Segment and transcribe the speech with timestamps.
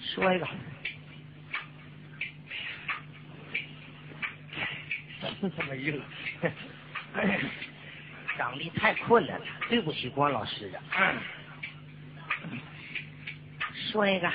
[0.00, 0.48] 说一个，
[5.40, 6.00] 真他妈热！
[7.14, 7.38] 哎
[8.38, 10.82] 长得太困难了，对不起关老师啊。
[12.50, 12.60] 嗯
[13.92, 14.30] 说一个，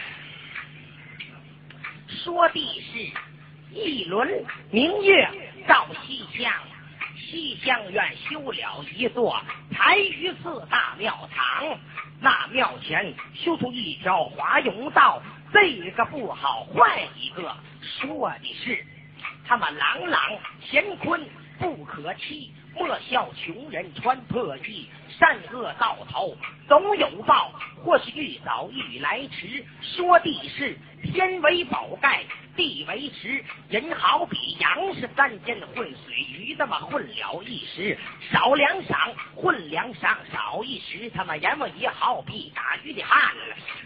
[2.08, 5.30] 说的是一轮明月
[5.68, 6.54] 照西厢，
[7.18, 11.80] 西厢院修了一座才于寺大庙堂，
[12.24, 15.22] 那庙前修出一条华容道，
[15.52, 17.52] 这个不好换一个。
[17.82, 18.86] 说的是
[19.44, 20.22] 他们朗朗
[20.70, 21.20] 乾坤
[21.58, 26.36] 不可欺，莫笑穷人穿破衣，善恶到头
[26.68, 27.52] 总有报，
[27.84, 29.64] 或是遇早遇来迟。
[29.82, 32.24] 说地是天为宝盖。
[32.54, 37.98] 地为池，人好比羊是三间混水鱼，那么混了一时，
[38.30, 43.32] 少两晌，混两晌少一时，他妈阎王爷好比打鱼的汉，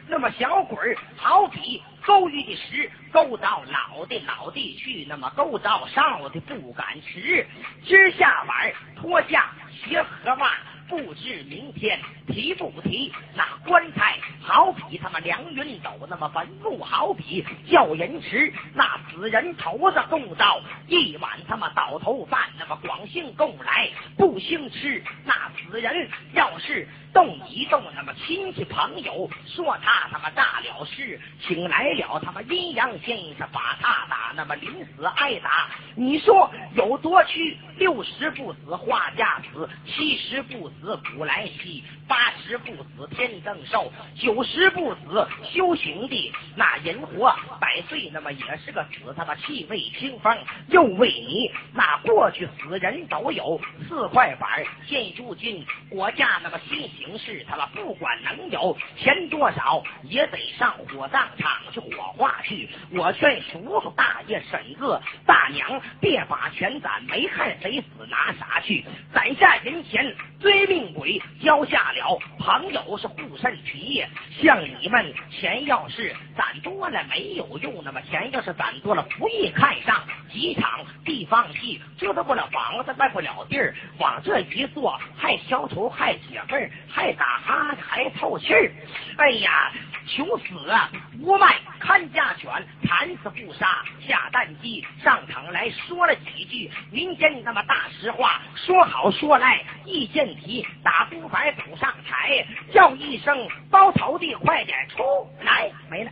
[0.07, 7.46] 那么小鬼好比勾鱼的石，勾到老的老的去，那么勾到少的不敢迟，
[7.84, 10.52] 今儿下晚脱下鞋和袜。
[10.88, 22.41] 不知明天提不提那棺材，好比他妈梁云斗；那么坟墓好比叫人吃那死人头子供到一碗他妈倒头饭。
[22.59, 35.69] 那么广兴供来不兴吃那死人，要是动一动，那么亲戚朋友说他他妈大了事，请来了他妈阴阳先生把他打，那么临死挨打。
[35.95, 37.57] 你说有多屈？
[37.78, 50.38] 六十不死画家死，七十不死死古来稀，八十不死天增寿，九十不死修行的那人活百岁，那么也是个死他妈气味清风。
[50.69, 62.69] 又为你那过去死人都有四块板，现如今国家那么新形势，他妈不管能有钱多少，也得上火葬场去火化去。
[62.92, 74.06] 我劝叔叔大爷婶子大娘别把钱攒，没看谁死拿啥去，攒下人钱追命鬼交下了，朋友是护身皮。
[74.39, 80.03] 像你们钱要是攒多了没有用，那么钱要是攒多了不易看上。
[80.31, 88.71] 几场地方戏折腾不了房子，卖不了地儿，往这一坐还消愁还解闷，还打哈欠还透气儿。
[89.18, 89.71] 哎呀，
[90.06, 90.91] 求死啊！
[91.21, 92.51] 无卖看家犬，
[92.83, 94.86] 惨死不杀下蛋鸡。
[95.01, 105.04] 上场来说了几句民间那么大实话，说好说赖一见题，打不白补上台，叫一声包头的快点出
[105.42, 106.12] 来，没了。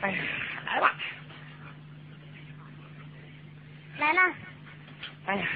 [0.00, 0.16] 哎呀，
[0.66, 0.94] 来吧。
[3.98, 4.20] 来了，
[5.26, 5.46] 哎呀，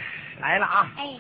[0.41, 0.93] 来了啊！
[0.97, 1.17] 哎，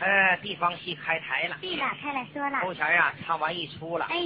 [0.00, 1.56] 呃，地方戏开台了。
[1.60, 4.04] 对了，开了说了，头前呀，唱完一出了。
[4.10, 4.16] 哎，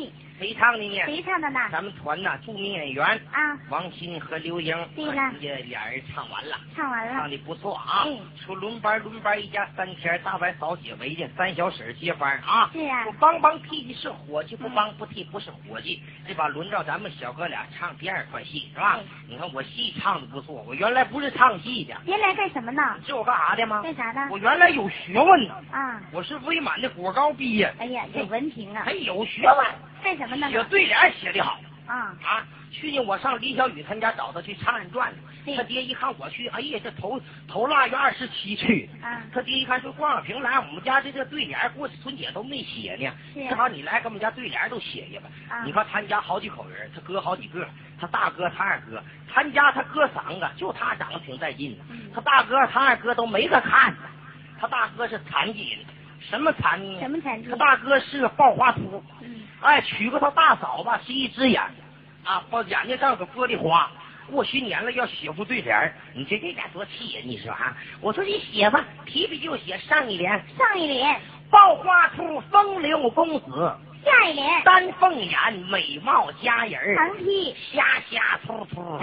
[0.42, 1.00] 谁唱的呢？
[1.06, 1.60] 谁唱的呢？
[1.70, 6.58] 咱们团呐，著名演员啊，王鑫和刘英，对了人家俩人唱完了。
[6.74, 7.12] 唱完了。
[7.12, 8.18] 唱的不错啊嗯！
[8.44, 12.68] 出轮班，轮班一家三天，大白嫂解围去，三小婶接班啊！
[12.72, 16.02] 是啊我帮帮替的是伙计，不帮不替不是伙计。
[16.26, 19.04] 这把轮到咱们小哥俩唱第二块戏是吧嗯？
[19.28, 22.82] 你看我戏唱的不错，我原来不是唱戏的，原来干什么呢？
[22.98, 23.80] 你知道我干啥的吗？
[23.82, 24.20] 干啥的？
[24.32, 28.92] 我原来有学问呢，啊，我是威满的果高毕业，哎呀，有文凭啊还。
[29.02, 29.66] 有学问，
[30.02, 30.50] 干什么呢？
[30.50, 31.58] 写对联写的好。
[31.86, 35.12] 啊，啊，去年我上李小雨他家找他去唱人传，
[35.44, 39.06] 对他爹一看我去，哎呀，这头头腊月二十七去的。
[39.06, 43.12] 啊他爹一看说光小平来，我们家这个对联过去春节都没写呢，
[43.48, 45.22] 正好你来，给我们家对联都写一个。
[45.52, 47.68] 啊你看他家好几口人，他哥好几个，
[48.00, 51.84] 他大哥他二哥，他家他哥三个，就他长得挺带劲的。
[51.90, 54.00] 嗯他大哥他二哥都没个看的，
[54.58, 55.84] 他大哥是残疾的，
[56.28, 57.00] 什么残疾呢？
[57.00, 59.02] 什么残疾他大哥是个暴花秃。
[59.20, 61.60] 嗯，哎，娶个他大嫂吧，是一只眼，
[62.24, 63.90] 啊，把眼睛上个玻璃花。
[64.30, 67.20] 过新年了，要写副对联你这这俩多气呀！
[67.24, 67.76] 你说啊？
[68.00, 71.20] 我说你写吧，提笔就写上一联：上一联，
[71.50, 77.54] 暴花秃，风流公子，下一联，丹凤眼，美貌佳人儿，横批。
[77.72, 79.00] 瞎瞎突突。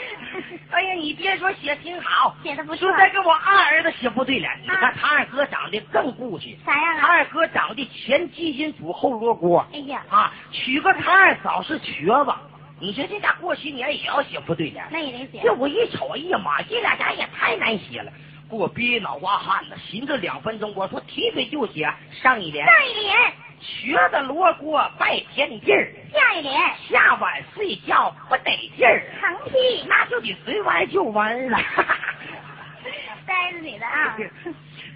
[0.70, 7.00] 哎呀，你别说写挺好，写的不错说再给我二儿子写副对联，你看他二哥长得更顾气，啥样啊？
[7.00, 9.66] 他二哥长得前鸡心土后罗锅。
[9.72, 12.32] 哎呀，啊，娶个他二嫂是瘸子，
[12.80, 14.84] 你说这家过新年也要写副对联？
[14.90, 15.40] 那也得写。
[15.42, 18.12] 这我一瞅，哎呀妈，这俩家也太难写了，
[18.48, 19.76] 给我憋脑瓜汗呢。
[19.90, 21.92] 寻思两分钟，我说提笔就写
[22.22, 23.16] 上一联，上一联，
[23.60, 26.58] 瘸子罗锅拜天地儿，下一年，
[26.88, 29.84] 下晚睡觉不得劲儿，横批。
[29.86, 31.58] 那就得随完就完了。
[33.26, 34.16] 呆着你的啊。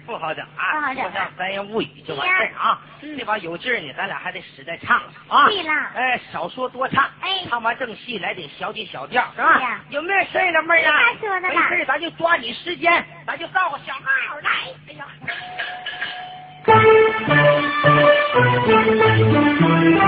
[0.05, 2.79] 不好整啊，不好整说上三言五语就完事儿啊。
[3.01, 5.47] 嗯这把有劲儿呢，咱俩还得使再唱唱啊。
[5.47, 7.03] 对了哎，少说多唱。
[7.21, 9.81] 哎唱完正戏来点小姐小调，是吧？
[9.89, 10.99] 有没有事儿了，妹儿啊？
[11.41, 14.01] 没事儿咱就抓紧时间，咱就造个小号
[14.43, 14.49] 来。
[14.89, 15.05] 哎呀。
[16.67, 17.45] 二来
[18.25, 19.21] 是爹妈的
[19.59, 19.63] 功
[19.95, 19.99] 劳，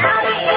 [0.02, 0.49] Daddy!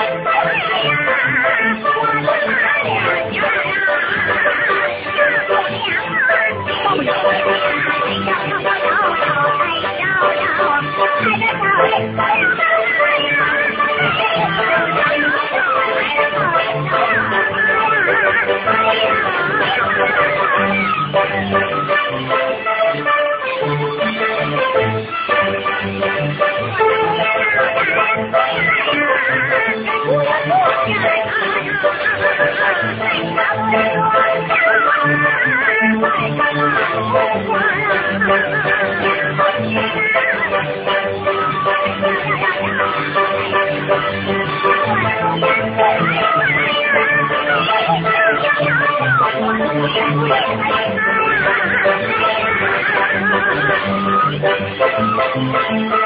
[29.83, 30.49] 不要不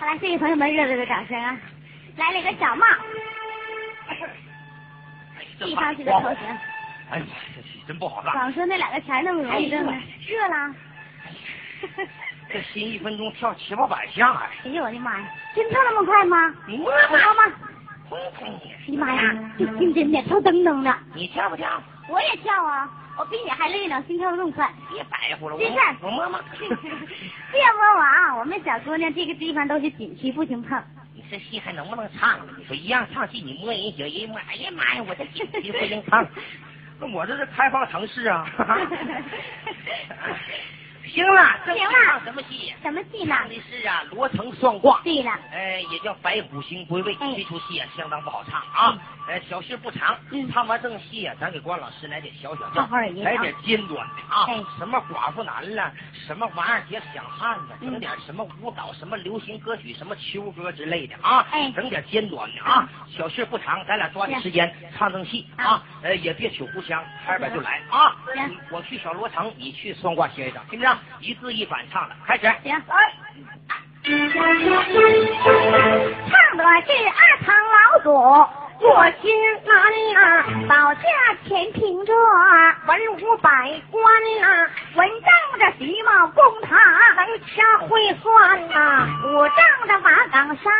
[0.00, 1.56] 好了，谢谢朋友们热烈的掌声啊！
[2.16, 2.84] 来了一个小帽，
[7.10, 7.24] 哎呀，
[7.54, 8.32] 这戏真不好干。
[8.32, 9.92] 光说那两个钱那么容易挣呢？
[10.26, 10.74] 热了。
[12.50, 14.50] 这心一分钟跳七八百下哎。
[14.64, 16.54] 哎呦我的妈呀，真跳那么快吗？
[16.66, 17.42] 你我跳吗？
[18.08, 18.72] 碰碰你！
[18.88, 20.94] 哎呀妈呀，这心真的跳噔噔的。
[21.14, 21.82] 你跳不跳？
[22.08, 22.88] 我也跳啊！
[23.18, 24.70] 我比你还累呢，心跳更快。
[24.90, 26.40] 别白活了，我没事我摸摸。
[26.58, 28.36] 别摸我啊！
[28.38, 30.82] 我们小姑娘这个地方都是紧区，不行碰。
[31.30, 32.46] 你这戏还能不能唱了？
[32.56, 36.26] 你说一样唱戏，你摸人行，人摸，哎呀妈呀，我这紧急不行唱。
[36.98, 38.48] 那我这是开放城市啊。
[41.06, 42.74] 行了，这行了唱什么戏？
[42.82, 43.34] 什么戏呢？
[43.36, 45.00] 唱的是啊，罗成双挂。
[45.02, 48.98] 对了，呃，也叫白虎星归位，哎这出戏啊相当不好唱啊。
[49.28, 54.44] 呃，小戏不长，嗯唱完正戏啊，咱给关老师来点小小调好好儿也，来点尖端的啊。
[54.48, 55.92] 哎什么寡妇男了，
[56.26, 61.46] 什么王二姐想汉子，嗯整点什么舞蹈，什么流行歌曲，什么秋歌之类的啊。
[61.50, 62.88] 哎整点尖端的啊。
[63.16, 65.82] 小戏不长，咱俩抓紧时间唱正戏啊啊。
[66.02, 68.56] 呃，也别取互相，开边就来啊行。
[68.70, 70.87] 我去小罗成，你去双挂先生，听着，
[71.20, 72.50] 一字一反唱的，开始。
[72.62, 72.80] 行。
[74.04, 74.12] 唱
[76.56, 78.08] 的是二堂老祖，
[78.80, 79.28] 我心
[79.66, 79.70] 安
[80.14, 80.16] 呐，
[80.68, 81.02] 保驾
[81.46, 82.12] 前平着
[82.86, 83.50] 文武百
[83.90, 84.00] 官
[84.40, 84.46] 呐，
[84.94, 85.28] 文仗
[85.58, 86.78] 着徐茂公堂，
[87.16, 90.72] 能掐会算呐，武仗着瓦岗山，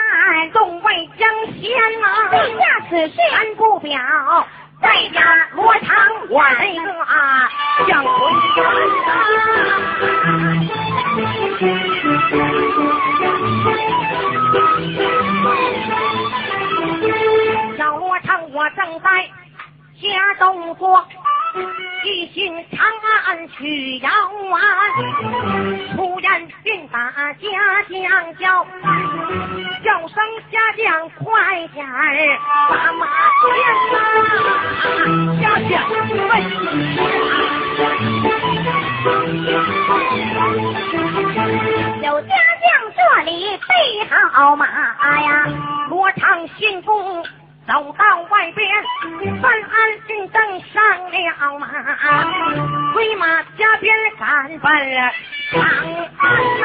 [0.53, 1.29] 众位争
[1.61, 1.69] 先
[2.00, 4.00] 呐，陛下此事安不表。
[4.80, 5.20] 在家
[5.54, 5.97] 罗堂
[6.30, 7.49] 我那个啊，
[7.87, 8.12] 将魂
[17.76, 19.08] 小罗成，我正在
[20.00, 21.04] 家动作，
[22.05, 22.87] 一心长
[23.26, 24.11] 安去遥
[24.45, 24.55] 远。
[25.97, 28.64] 突然便打家将叫，
[29.85, 30.17] 叫声
[30.50, 32.38] 家将快点儿
[32.69, 33.07] 把马
[33.40, 33.47] 牵
[33.93, 33.97] 呐！
[35.40, 35.71] 家将
[42.02, 42.28] 有家
[42.62, 43.71] 将这里备
[44.31, 44.64] 好马
[45.21, 45.28] 呀，
[45.88, 47.25] 罗长信公
[47.69, 48.67] 走到外边，
[49.43, 50.41] 范安进正
[50.73, 51.15] 上了
[51.59, 51.69] 马，
[52.95, 54.73] 催马加鞭赶奔
[55.53, 55.61] 长
[56.19, 56.25] 安
[56.61, 56.65] 呐。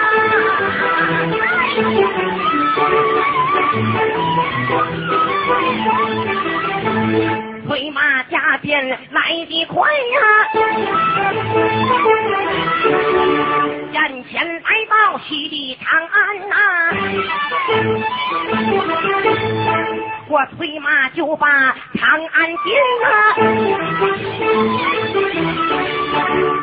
[7.68, 10.18] 催马加鞭来得快呀、
[13.92, 16.56] 眼前来到西的长安呐、
[20.34, 21.48] 我催马就把
[21.94, 22.76] 长安进
[23.06, 23.08] 啊，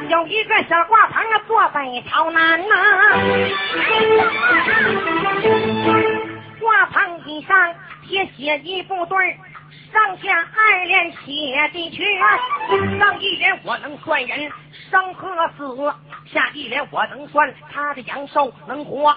[0.09, 2.75] 有一个小挂棚啊，坐北朝南呐、
[6.59, 7.73] 挂棚以上
[8.09, 9.39] 贴写一部对
[9.93, 14.50] 上下二联写的全，上一联我能算人
[14.91, 15.95] 生和死，
[16.33, 19.17] 下一联我能算他的阳寿能活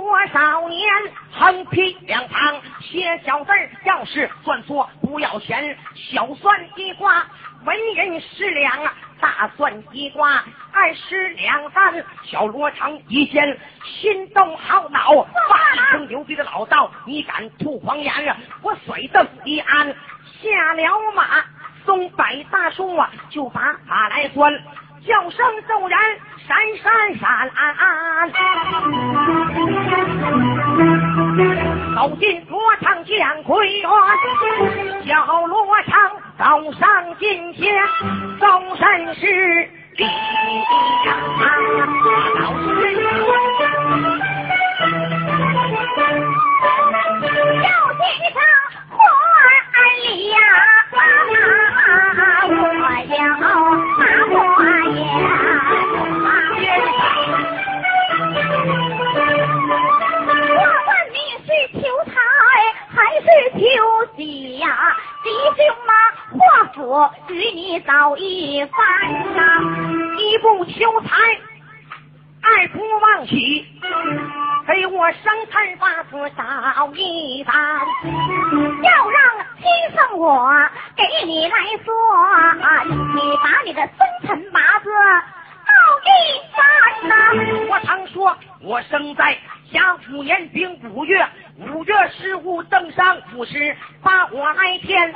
[0.00, 0.86] 多少年。
[1.32, 3.50] 横批两旁写小字，
[3.84, 7.24] 要是算错不要钱，小算一卦
[7.64, 8.78] 文人十两，
[9.20, 12.04] 大算一卦二十两三。
[12.24, 18.36] 小罗成一见心动好恼，发一声牛逼的老道，你敢吐狂言啊！
[18.62, 21.44] 我甩蹬一按，下了马，
[21.84, 24.52] 松柏大树啊，就把马来钻，
[25.06, 26.00] 叫声骤然
[26.48, 27.48] 闪闪闪，
[31.94, 33.88] 走进罗场见奎元，
[35.06, 37.72] 小罗场走上近前，
[38.40, 39.26] 终身是
[39.96, 40.10] 礼呀，
[42.40, 42.66] 老师。
[47.62, 48.02] 要进
[48.34, 48.36] 上
[60.48, 62.10] 我问你是求财
[62.88, 63.60] 还是求
[64.16, 64.64] 喜呀？
[65.22, 65.92] 弟兄嘛，
[66.38, 66.38] 华
[66.72, 66.78] 府
[67.28, 68.78] 与你早已翻
[69.34, 69.38] 上，
[70.18, 71.08] 一不求财，
[72.46, 73.66] 爱不忘起，
[74.68, 77.54] 给我生辰八字找一番。
[78.82, 79.20] 要让
[79.58, 80.52] 亲生我
[80.96, 81.92] 给你来说，
[83.14, 83.98] 你把你的生
[84.28, 84.88] 辰八字
[86.04, 86.08] 一
[86.54, 87.14] 番呐、
[87.68, 89.36] 我常说，我生在
[89.72, 91.26] 甲午年丙五月，
[91.58, 95.14] 五月十五登上府时，把我来添。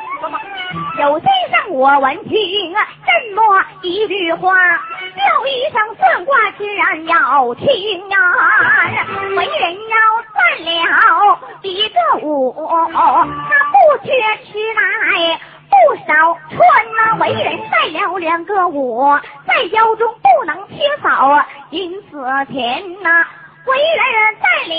[0.99, 4.55] 有先生我闻听啊，这么一句话，
[5.17, 8.19] 叫一声算卦自然要听啊，
[9.37, 9.97] 为人要
[10.33, 10.69] 算了
[11.63, 11.97] 一个
[12.27, 12.55] 五，
[12.93, 12.99] 他
[13.71, 14.13] 不缺
[14.45, 15.41] 吃来。
[15.87, 16.59] 不少穿
[16.95, 23.25] 呐、为人带了两个我，在腰中不能缺少银子钱呐、
[23.67, 24.75] 为人带了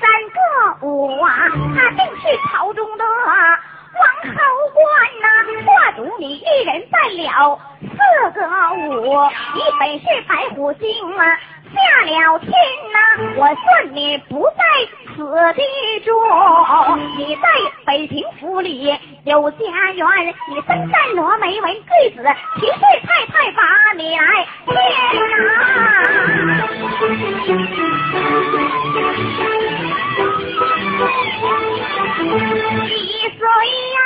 [0.00, 4.36] 三个我啊，他定是朝中的王侯
[4.74, 4.82] 官
[5.22, 5.26] 呐、
[5.66, 8.40] 画主你一人带了四个
[9.00, 11.38] 我，你本是白虎精啊，
[11.72, 12.50] 下了天
[12.92, 12.96] 呐，
[13.36, 14.62] 我算你不在
[15.14, 15.16] 此
[15.54, 15.62] 地
[16.04, 16.10] 住，
[17.16, 17.42] 你在
[17.86, 19.56] 北平府里有家
[19.94, 20.06] 园，
[20.48, 22.22] 你身在罗眉为贵子，
[22.56, 22.74] 齐贵
[23.06, 23.62] 太太把
[23.96, 24.74] 你来见
[32.88, 32.92] 一
[33.38, 33.40] 岁
[33.94, 33.98] 呀。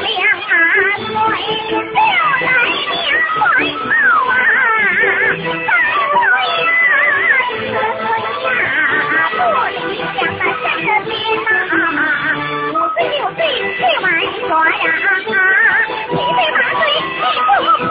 [0.00, 0.02] 两
[0.40, 0.52] 啊
[0.96, 1.08] 岁，
[1.70, 1.96] 就来
[2.90, 2.94] 两
[3.34, 3.36] 块
[3.74, 3.88] 套
[4.28, 4.32] 啊，
[5.04, 6.68] 你不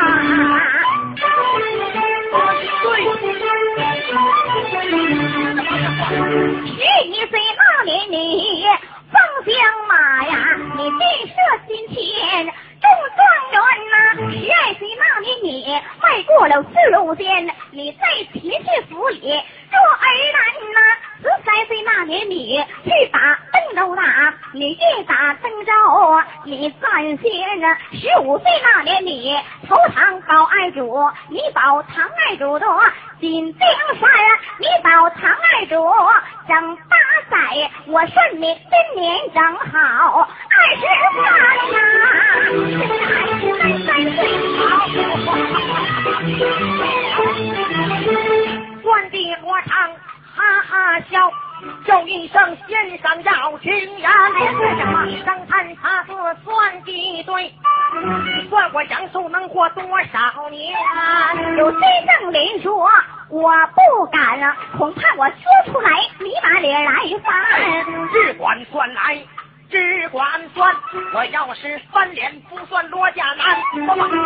[6.76, 8.14] 十一岁那年你
[9.16, 9.54] 放香
[9.88, 10.34] 马呀，
[10.76, 11.34] 你建设
[11.66, 13.20] 心田中状
[13.52, 13.56] 元
[13.90, 13.96] 呐。
[14.16, 18.00] 十二岁那年你迈过了四路间，你在
[18.32, 20.38] 齐氏府里做儿男
[20.72, 20.80] 呐。
[21.18, 25.72] 十三岁那年你去打邓州打，你越打邓州
[26.44, 27.76] 你占先呐。
[27.92, 29.36] 十五岁那年你
[29.68, 32.66] 投唐保爱主，你保唐爱主的。
[33.18, 33.66] 锦江
[33.98, 34.10] 山，
[34.58, 35.90] 你保唐二主
[36.46, 36.96] 整八
[37.30, 40.82] 载，我顺你今年整好二十
[41.16, 41.24] 三
[41.72, 41.78] 呐，
[53.66, 56.12] 生要听言，生谈他字
[56.44, 57.52] 算计对，
[58.48, 60.72] 算我阳寿能活多少年？
[61.56, 62.88] 有真正连说。
[63.28, 66.92] 我不敢了，恐怕我说出来，你把脸来
[67.24, 67.34] 翻。
[68.12, 69.20] 只管算来，
[69.68, 70.72] 只管算。
[71.12, 73.58] 我要是翻脸不算罗家男，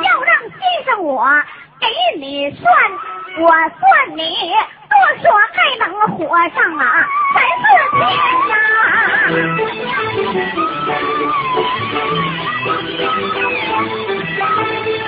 [0.03, 1.27] 要让先生我
[1.81, 1.87] 给
[2.19, 2.63] 你算，
[3.39, 3.81] 我算
[4.17, 4.23] 你
[4.91, 5.85] 多说还能
[6.17, 6.85] 活上啊
[7.35, 7.65] 三四
[7.97, 8.01] 天
[8.49, 8.53] 呀。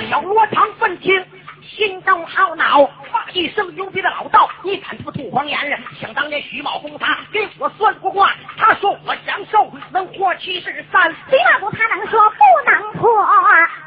[0.09, 1.32] 小罗长愤青。
[1.75, 5.57] 心中懊恼，发一声牛逼的老道，你敢不吐黄言？
[5.99, 11.11] 想当年徐茂公他给我算过卦，他说我阳寿能活七十三。
[11.29, 13.09] 徐茂公他能说不能破？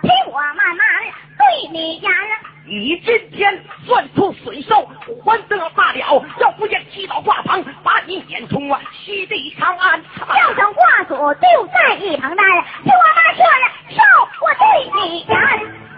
[0.02, 0.86] 听我慢慢
[1.38, 2.10] 对你言。
[2.68, 4.90] 你今天算出损寿，
[5.24, 6.24] 还得罢了。
[6.40, 8.58] 要不见七宝挂房，把你撵出
[8.92, 10.02] 西地长安。
[10.18, 12.42] 叫声挂主就在一旁待。
[12.82, 14.02] 听我妈说了，寿
[14.42, 14.64] 我对
[15.08, 15.95] 你言。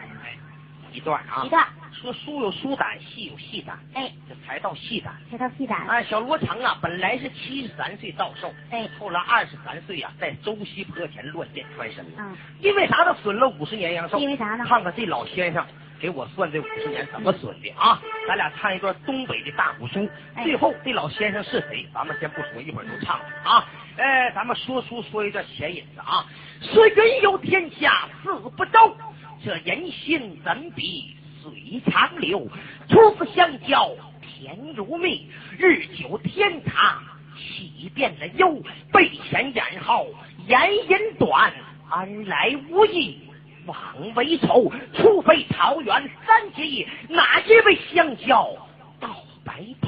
[0.98, 1.64] 一段啊，一段。
[1.92, 5.84] 说书有书胆，戏有戏胆，哎，这才到戏胆，才到戏胆。
[5.88, 12.04] 哎，小罗成啊，本来是七十三岁到寿，哎，后来二十三岁啊，在周西坡前乱箭穿身。
[12.16, 13.16] 嗯，因为啥呢？
[13.22, 14.18] 损了五十年阳寿。
[14.18, 14.64] 因为啥呢？
[14.66, 15.64] 看看这老先生
[16.00, 18.00] 给我算这五十年怎么损的啊！
[18.28, 20.08] 咱俩唱一段东北的大鼓书，
[20.44, 21.88] 最后这老先生是谁？
[21.92, 23.66] 咱们先不说，一会儿就唱啊。
[23.96, 26.24] 哎，咱们说书说一段前引子啊。
[26.60, 28.96] 说人有天下四不周，
[29.44, 31.14] 这人心怎比？
[31.40, 32.46] 水长流，
[32.88, 37.00] 初次相交甜如蜜，日久天长
[37.38, 38.60] 气变了忧。
[38.92, 40.08] 背前眼后
[40.46, 41.52] 言音短，
[41.88, 43.20] 安来无益
[43.66, 43.76] 枉
[44.16, 44.70] 为仇。
[44.94, 48.52] 除非桃园三结义，哪一位相交
[49.00, 49.08] 到
[49.44, 49.87] 白头？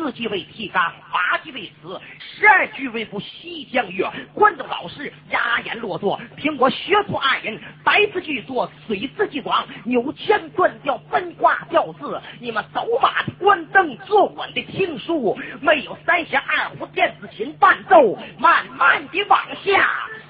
[0.00, 4.08] 四季未提纲八季未死十二句为不西江月。
[4.32, 12.18] 观众老师哑言落座凭我学徒二人白字巨多水字俱广扭腔断调分卦掉字。
[12.40, 15.36] 你们走马观灯坐稳的听书。
[15.60, 19.86] 没有三弦二胡电子琴伴奏慢慢的往下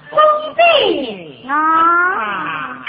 [0.09, 0.19] 封
[0.53, 2.85] 闭啊。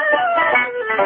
[0.94, 1.02] 叫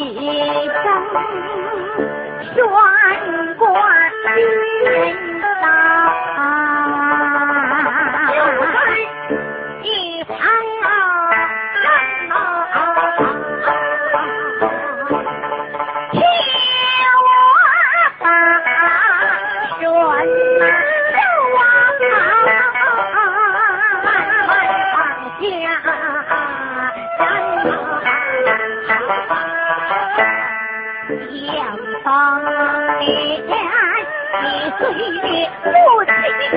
[0.00, 0.20] 一
[0.74, 0.90] 声，
[2.54, 2.56] 悬
[3.56, 3.62] 挂
[4.34, 5.37] 军。
[31.52, 32.40] 两方
[33.00, 33.48] 天，
[34.42, 34.46] 你
[34.78, 34.80] 随
[35.20, 35.26] 的
[35.62, 35.68] 父
[36.04, 36.10] 亲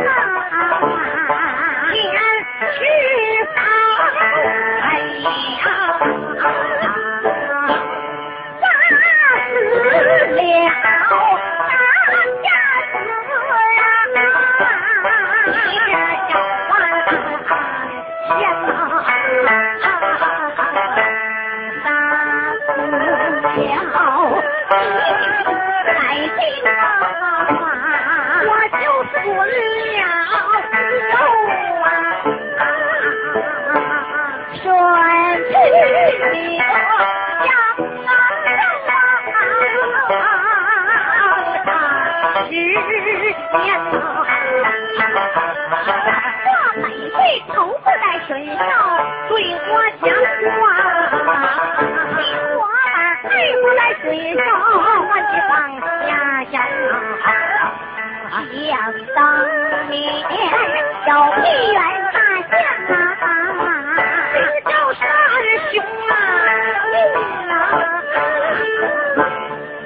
[0.05, 0.09] 啊，
[1.91, 1.95] 天
[2.73, 2.79] 是
[4.81, 4.83] 哎
[5.21, 5.25] 呀，
[5.61, 6.85] 杀死了大家
[7.21, 7.63] 子啊，
[9.55, 9.79] 你
[23.55, 23.99] 这啊，
[24.73, 25.51] 你是
[25.83, 26.39] 百姓
[28.47, 29.43] 我就是了
[34.63, 34.63] 顺
[35.49, 35.53] 十
[36.47, 36.59] 年
[43.85, 43.97] 呐
[47.11, 48.59] 这子在学校
[49.27, 49.31] 对
[49.67, 49.69] 我
[50.01, 50.07] 讲
[50.61, 50.63] 话
[54.11, 54.41] 为首
[54.81, 55.55] 望
[56.05, 56.11] 家
[56.51, 56.53] 乡
[58.29, 58.69] 啊，想
[59.15, 59.17] 当
[59.89, 59.95] 年
[61.07, 61.79] 有平原
[62.11, 62.19] 大
[62.51, 62.53] 将
[62.91, 63.63] 啊，
[64.65, 64.99] 赵尚
[65.71, 65.73] 雄
[66.09, 66.13] 啊，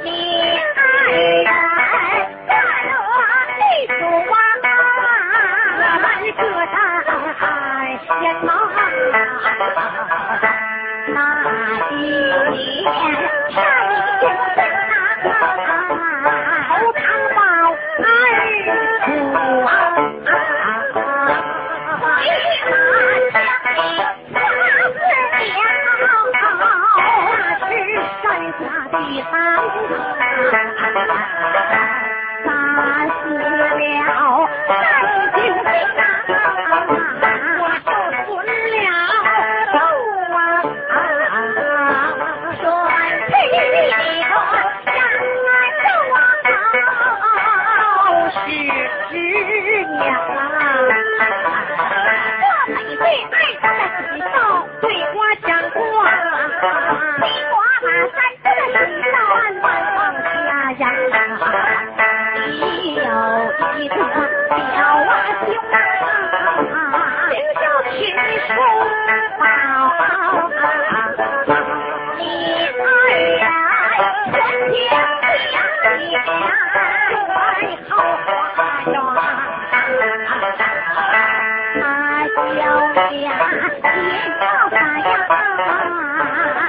[0.04, 0.10] 你
[0.66, 0.74] 万
[1.12, 1.46] 人，
[2.48, 2.50] 大
[2.82, 2.90] 破
[3.60, 3.90] 敌十，
[10.42, 10.75] 山。
[12.56, 12.92] 你呀，
[14.22, 14.55] 真。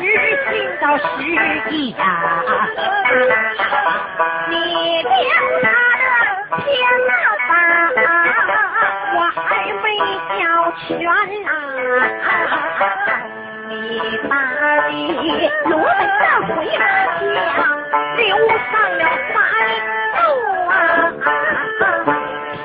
[0.01, 0.05] 日
[0.51, 1.05] 进到十
[1.71, 1.99] 一呀，
[4.49, 4.55] 你
[5.03, 5.09] 听
[5.63, 5.65] 他
[5.97, 6.05] 的
[6.59, 6.65] 天
[7.07, 7.11] 哪
[7.49, 7.51] 大，
[9.15, 9.41] 我还
[9.83, 9.85] 没
[10.39, 10.41] 交
[10.77, 10.87] 全
[11.47, 11.49] 啊，
[13.69, 13.71] 你
[14.29, 14.33] 把
[14.89, 14.93] 你
[15.65, 16.81] 罗门的回把
[17.19, 17.57] 枪，
[18.17, 19.35] 留上了三
[20.15, 20.19] 斗
[20.69, 20.71] 啊。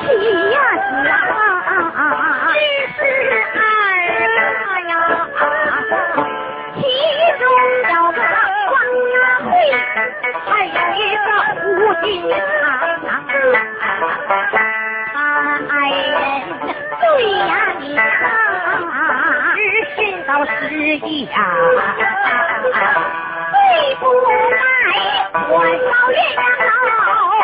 [0.00, 0.04] 喜
[0.50, 1.10] 呀喜呀，
[2.54, 2.58] 七
[2.94, 2.98] 十
[3.54, 3.58] 二
[4.86, 4.92] 呀，
[6.74, 6.80] 其
[7.38, 7.42] 中
[7.90, 8.18] 有个
[8.72, 8.76] 王
[9.10, 9.46] 家会，
[10.46, 11.62] 还有一个胡
[12.02, 12.32] 金宝。
[15.68, 15.72] 哎，
[17.00, 17.02] 对
[17.46, 17.82] 呀，你
[19.94, 21.32] 是到十一呀，
[23.52, 23.56] 对
[23.96, 24.02] 不
[24.50, 24.58] 来
[25.48, 26.38] 我到岳阳
[26.86, 27.37] 楼。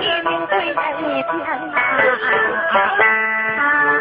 [0.00, 3.00] 天命罪在你呐啊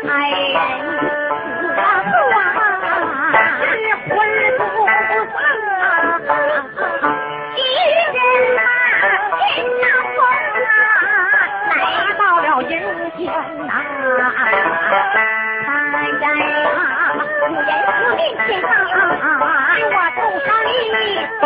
[0.08, 0.58] 爱人
[0.96, 3.38] 死啊死啊
[4.08, 4.10] 魂
[4.58, 4.90] 不散
[5.78, 5.92] 啊
[7.54, 7.58] 敌
[8.16, 8.18] 人
[8.58, 8.62] 啊
[9.36, 9.44] 命
[9.82, 9.84] 来
[10.16, 10.18] 风
[10.64, 10.72] 啊
[11.70, 11.72] 来
[12.18, 12.72] 到了人
[13.18, 13.20] 间
[13.68, 13.76] 呐啊
[16.12, 16.24] 有人
[16.66, 16.72] 啊
[19.82, 20.80] 我透上一
[21.42, 21.46] 把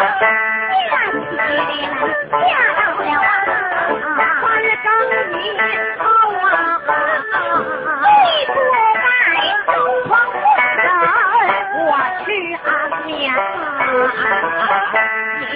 [0.00, 0.04] 嫁
[1.10, 1.92] 起了，
[2.30, 2.42] 嫁
[2.76, 3.08] 到了
[4.00, 5.62] 啊，三更以啊，
[8.06, 8.16] 你
[8.70, 8.72] 在
[9.66, 9.68] 床，
[11.76, 11.88] 我
[12.24, 12.26] 去
[12.64, 12.68] 安
[13.04, 13.38] 眠啊。
[15.50, 15.52] 你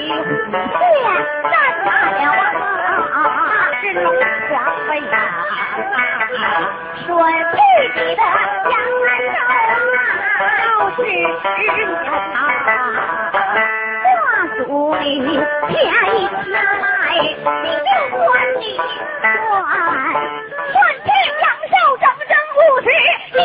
[2.25, 3.17] 啊？
[3.81, 4.07] 是龙
[4.49, 4.53] 床
[4.89, 4.91] 妃，
[7.07, 7.09] 说
[7.51, 7.57] 自
[7.95, 8.21] 己的，
[10.97, 10.99] 是
[11.41, 11.45] 十
[13.55, 13.74] 年。
[14.57, 15.27] 对天
[15.69, 15.75] 便
[16.15, 16.17] 宜
[16.53, 16.87] 拿来
[17.19, 18.23] 你就管
[18.61, 19.23] 你算
[20.73, 21.07] 算天
[21.43, 22.87] 阳寿整整五十
[23.35, 23.43] 年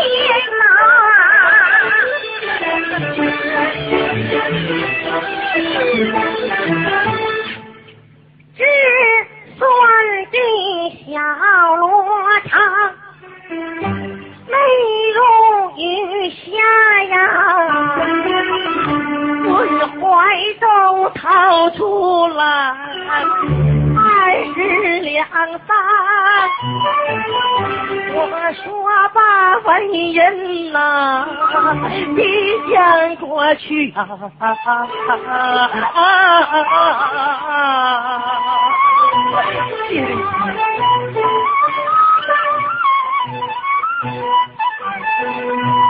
[33.59, 34.07] 去啊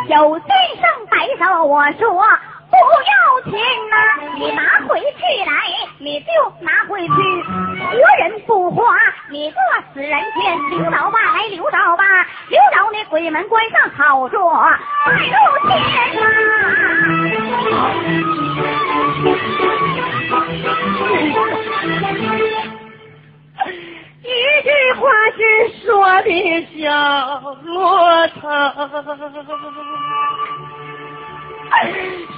[0.07, 0.47] 有先
[0.81, 2.01] 生摆手，我说
[2.71, 3.51] 不要钱
[3.89, 3.95] 呐，
[4.35, 5.51] 你拿回去来，
[5.99, 6.27] 你就
[6.61, 7.13] 拿回去。
[7.91, 8.83] 活人不花，
[9.31, 9.59] 你做
[9.93, 10.57] 死人钱。
[10.71, 12.03] 刘老八来，刘老八，
[12.49, 14.53] 刘老那鬼门关上好做
[15.05, 15.33] 卖路
[15.67, 15.71] 钱
[16.15, 16.21] 呐。
[24.21, 24.31] 一
[24.63, 25.01] 句话
[25.35, 25.39] 是
[25.85, 25.87] 说
[26.23, 26.27] 的
[26.77, 26.83] 小
[27.63, 28.41] 罗成，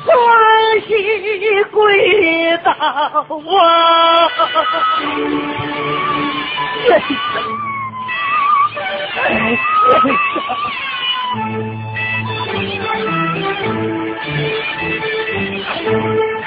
[0.05, 0.07] 双
[0.87, 0.89] 膝
[1.71, 3.61] 跪倒啊！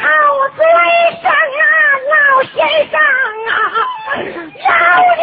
[0.00, 0.06] 好
[0.54, 0.58] 嘴
[1.22, 1.24] 上
[1.60, 1.62] 啊，
[2.10, 2.54] 老先
[2.90, 2.94] 生
[3.48, 3.52] 啊！
[4.64, 4.72] 老
[5.16, 5.22] 的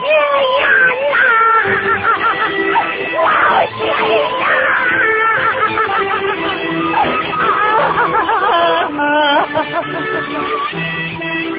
[0.00, 0.02] 天
[0.60, 0.62] 呀
[3.22, 3.26] 老
[3.66, 3.80] 先
[4.40, 4.42] 生，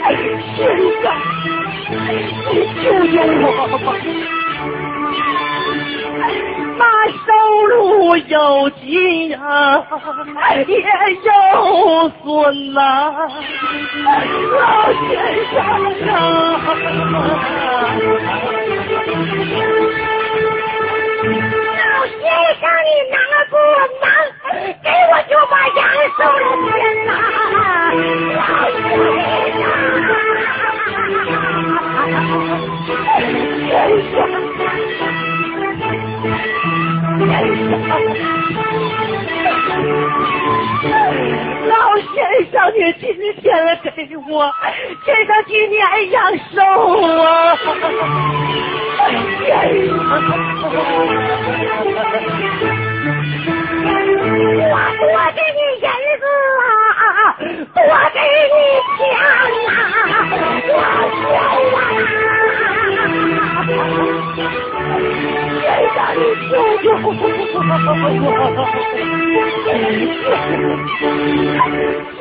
[0.09, 0.17] 先
[1.01, 1.03] 生，
[2.51, 3.45] 你救救我
[3.85, 3.87] 吧！
[6.77, 7.29] 那收
[7.67, 9.37] 入有急呀，
[10.67, 10.73] 也
[11.23, 11.29] 有
[12.23, 12.23] 损
[12.73, 12.79] 呐。
[14.05, 14.59] 老
[15.07, 15.09] 先
[15.51, 15.55] 生
[16.11, 16.15] 啊，
[22.07, 22.21] 先
[22.59, 23.17] 生你拿
[23.49, 23.53] 不
[24.01, 24.05] 拿？
[24.83, 25.79] 给我就把羊
[26.17, 26.67] 收了去
[27.05, 27.09] 呐！
[33.71, 34.13] 老先
[34.99, 35.24] 生。
[41.67, 42.15] 老先
[42.51, 43.03] 生，你今
[43.41, 43.49] 天给
[44.29, 44.51] 我
[45.05, 46.15] 这个几年养
[46.53, 46.61] 寿
[47.23, 47.25] 啊！
[54.67, 55.03] 我多
[55.35, 55.87] 给你银
[56.19, 56.23] 子
[56.61, 56.63] 啊，
[57.73, 57.79] 多
[58.13, 58.19] 给
[58.53, 58.55] 你
[58.97, 59.21] 钱啊，
[60.71, 60.73] 老
[61.11, 61.23] 先
[62.07, 62.09] 生，
[66.15, 67.09] 你救救我！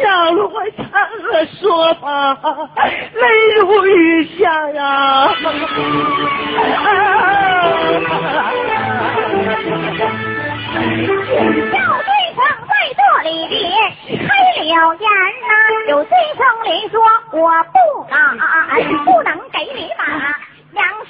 [0.00, 0.02] 小
[0.32, 0.80] 罗成
[1.60, 2.04] 说吧，
[3.14, 3.22] 泪
[3.60, 3.88] 如雨
[4.38, 4.80] 下呀。
[11.70, 13.54] 小队长在这里边
[14.08, 14.20] 开
[14.64, 15.52] 了言呐，
[15.88, 16.94] 有先生里说
[17.32, 17.38] 我
[17.72, 17.76] 不
[18.08, 18.14] 敢，
[19.04, 20.00] 不能给你把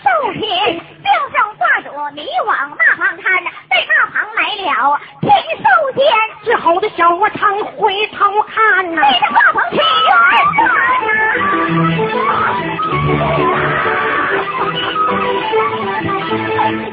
[0.02, 3.22] 寿天，就剩画主你往那旁看，
[3.70, 6.02] 在那旁来了天寿天，
[6.44, 9.82] 之后的小我常回头看呐，你的画旁去远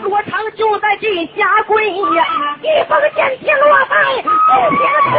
[0.03, 2.25] 罗成就在地下跪呀，
[2.61, 4.29] 一封简帖落在不
[4.75, 5.15] 平川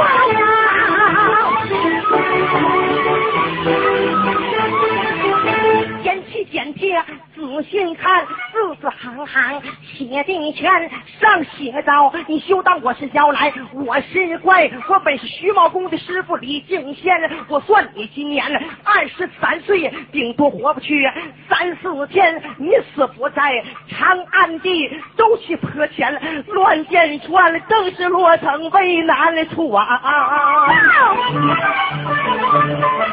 [9.27, 9.63] 行
[9.97, 18.45] 写的全，上写着：你休当我是妖来，我是怪，我本是徐茂公的师傅李敬先，我算你今年
[18.85, 21.11] 二十三岁，顶多活不去
[21.49, 22.43] 三四天。
[22.59, 30.01] 你死不在，长安地都去破钱，乱箭穿了，更是落成为难处啊！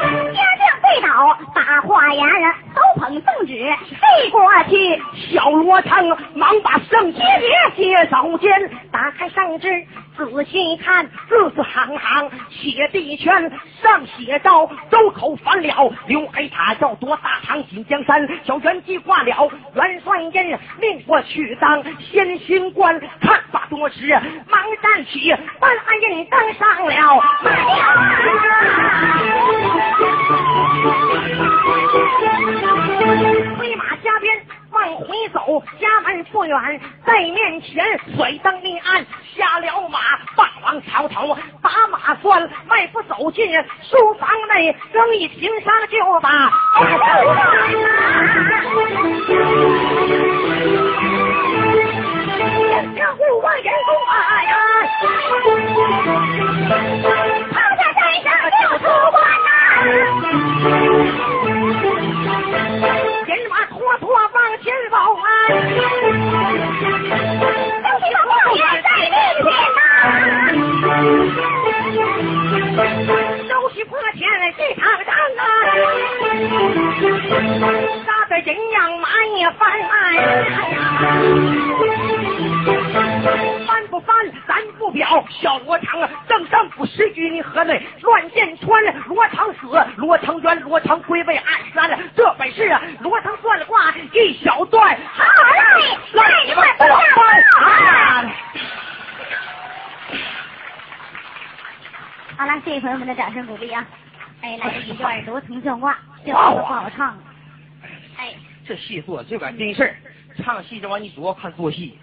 [0.10, 0.19] 将
[0.90, 2.26] 对倒，大话言，
[2.74, 3.54] 都捧圣旨。
[3.54, 5.00] 为国起
[5.32, 7.20] 小罗成，忙把圣旨
[7.76, 8.50] 接手间，
[8.90, 24.12] 打开圣旨仔细看，字字行行写地权，上写着周口反了，刘海他要夺大唐锦江山，小元吉挂了元帅印，命我去当先行官，看罢多时，
[24.48, 27.22] 忙站起，把暗印登上了。
[33.58, 34.40] 飞马加鞭
[34.70, 37.84] 往回走，家门不远，在面前
[38.16, 39.04] 甩灯立案，
[39.36, 39.98] 下了马，
[40.34, 43.46] 霸王朝头，把马拴，迈步走进
[43.82, 46.50] 书房内，扔一平上就把。
[52.96, 54.12] 这户外人工马
[54.44, 54.52] 呀，
[57.50, 58.26] 跑在山上
[58.62, 59.59] 就出关呐。
[59.80, 61.49] Thank you.
[108.80, 109.94] 戏做的这边真事儿，
[110.38, 111.96] 唱戏这玩意儿你主要看做戏，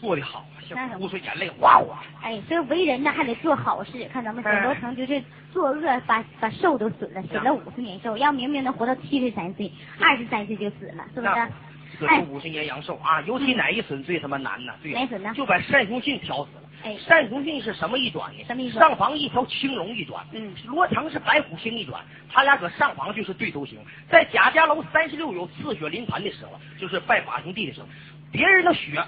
[0.00, 2.02] 做的好，像哭出眼泪哗哗。
[2.22, 4.08] 哎，这为人呢还得做好事。
[4.12, 5.22] 看咱们沈罗成就是
[5.52, 8.16] 作恶，把把寿都损了，损了五十年寿。
[8.16, 11.34] 要明明能活到七十三岁，二十三岁就死了，是不是？
[11.98, 13.20] 死哎出五十年阳寿啊！
[13.22, 14.72] 尤其哪一损最他妈难呢？
[14.82, 16.63] 对呀哪损呢就把单雄信挑死了。
[16.84, 18.44] 哎单雄信是什么一转呢？
[18.46, 23.78] 什么意思上房一条青龙一转，嗯罗成是白虎星一转，他俩搁上房就是对头星。
[24.10, 27.88] 在贾家楼三十六有刺血临盘的时候，就是拜把兄弟的时候，
[28.30, 29.02] 别人的血。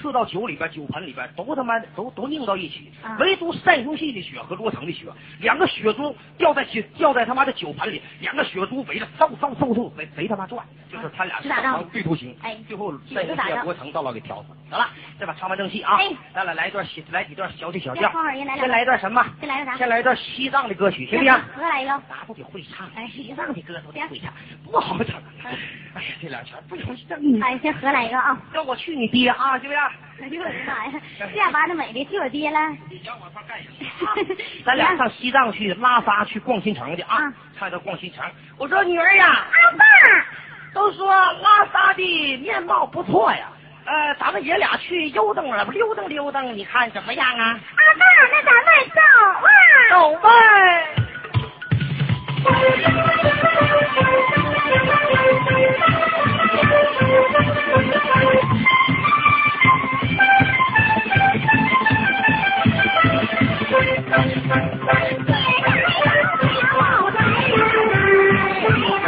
[0.00, 5.06] 刺到酒里边，酒盆里边都他妈都都拧到一起，啊唯独单雄信的血和罗成的血，
[5.40, 11.48] 两个血珠掉在酒掉在他妈的酒盆里，两个血珠围着嗖嗖嗖嗖贼贼他妈转，就是他俩是
[11.92, 12.34] 对头星。
[12.42, 14.48] 哎最后是单雄打仗信罗成到了给挑死。
[14.70, 19.24] 得了，这把唱完正戏啊哎，咱俩来一段小来几段小曲小调先来一段什么？
[19.40, 21.34] 先来个啥先来一段西藏的歌曲，行不行？
[21.54, 21.90] 何来一个？
[22.08, 24.32] 大家都得会唱，哎西藏的歌都得会唱，
[24.64, 25.20] 不好唱。
[25.42, 27.18] 哎呀，这两全不好唱。
[27.42, 28.40] 哎，先合来一个啊？
[28.52, 29.78] 让我去你爹啊，行不行？
[30.22, 30.92] 哎呦我的妈呀！
[31.18, 32.58] 这把子美的替我爹了。
[32.90, 33.64] 你想往上干啥？
[34.66, 37.32] 咱俩上西藏去拉萨去逛新城去啊啊！
[37.58, 38.22] 唱一段逛新城。
[38.58, 39.84] 我说女儿呀，阿爸，
[40.74, 43.48] 都说拉萨的面貌不错呀，
[43.86, 47.44] 呃，咱们爷俩去悠登了，溜达溜达，你看怎么样啊？
[47.46, 49.00] 阿爸，那咱们走
[49.40, 49.48] 啊！
[49.90, 50.28] 走呗。
[64.10, 64.18] 前
[68.88, 68.99] 方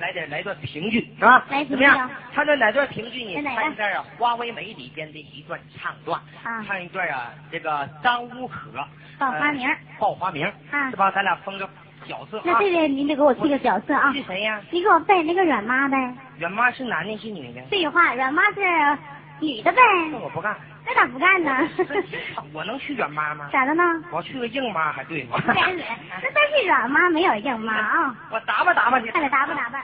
[0.00, 2.10] 来点来段评剧啊，来怎么样？
[2.34, 3.34] 唱段哪段评剧呢？
[3.42, 8.70] 来哪个唱一段啊，《花为媒》里边的一段唱段，啊唱一段啊，这个张无可
[9.18, 11.10] 报花名呃报花名啊是吧？
[11.10, 11.68] 咱俩分个
[12.06, 12.42] 角色啊。
[12.46, 14.60] 那这个您得给我替个角色啊是，谁呀？
[14.70, 15.96] 你给我背那个阮妈呗。
[16.38, 17.60] 阮妈是男的，是女的？
[17.66, 18.60] 废话，阮妈是
[19.40, 19.78] 女的呗，
[20.10, 20.56] 那我不干，
[20.92, 21.68] 那咋不干呢？
[22.52, 23.48] 我能去软妈吗？
[23.52, 23.84] 咋的呢？
[24.10, 25.38] 我要去个硬妈还对吗？
[25.46, 28.16] 那真是软妈没有硬妈啊！
[28.32, 29.10] 我打扮打扮去。
[29.10, 29.82] 快点打扮打扮。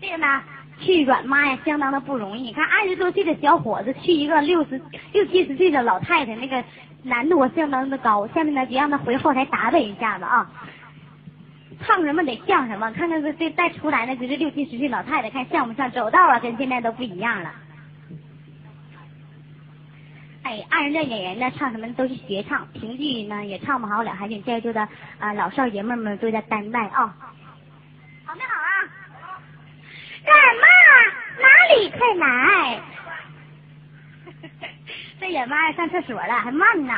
[0.00, 0.42] 这个呢，
[0.80, 2.40] 去软妈呀，相当的不容易。
[2.42, 4.80] 你看，二十多岁的小伙子去一个六十
[5.12, 6.64] 六七十岁的老太太，那个
[7.02, 8.26] 难度啊相当的高。
[8.28, 10.50] 下面呢，就让他回后台打扮一下子啊。
[11.86, 17.52] 唱什么得像什么，看看这这再出来呢，就是六七十岁老太太，看像不像走道啊，跟现在都不一样了。
[20.42, 27.14] 哎，二人转演员呢，唱什么都是学唱，评剧呢也唱不好了，还得在座的啊、老少爷们们都在担待啊。
[28.24, 28.88] 好没好啊？
[30.24, 30.66] 干嘛？
[31.40, 32.80] 哪里快来？
[35.20, 36.94] 这远妈上厕所了，还慢呢。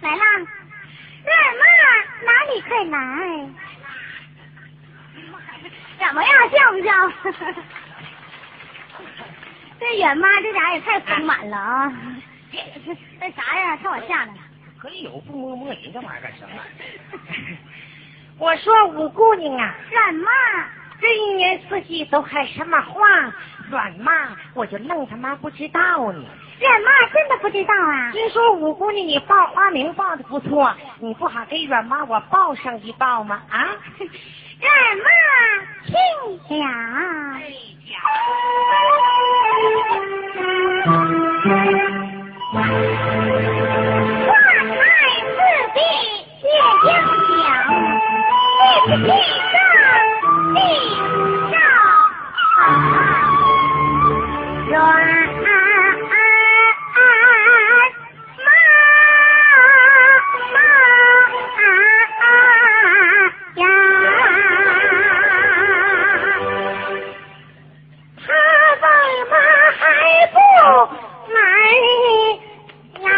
[0.00, 0.24] 来啦！
[1.24, 1.64] 软妈，
[2.24, 2.98] 哪里快来？
[5.98, 7.12] 怎么样，像不像？
[9.78, 11.92] 这远妈这家也太丰满了啊！
[13.20, 14.32] 那啥呀，看我下来。
[14.78, 16.62] 可以有不摸摸你干嘛干什么？
[18.38, 20.30] 我说五姑娘啊，软妈，
[21.00, 23.06] 这一年四季都开什么花？
[23.70, 26.24] 软妈，我就愣他妈不知道呢。
[26.60, 28.10] 软妈真的不知道啊！
[28.12, 33.42] 听说五姑娘你报花名报的不错，你不好给软妈我报上一报吗？
[33.50, 33.68] 啊？
[34.60, 35.04] 软妈
[35.86, 35.94] 听
[36.48, 36.68] 讲。
[42.52, 42.56] 花
[44.68, 44.78] 开
[45.24, 45.38] 四
[45.74, 45.78] 地
[46.40, 46.44] 皆
[46.84, 46.88] 应
[47.26, 47.38] 晓，
[48.60, 49.08] 地是地
[49.50, 49.54] 上
[50.54, 50.58] 地
[51.50, 51.52] 上
[54.68, 54.74] 软
[70.60, 71.38] 来
[73.00, 73.10] 呀？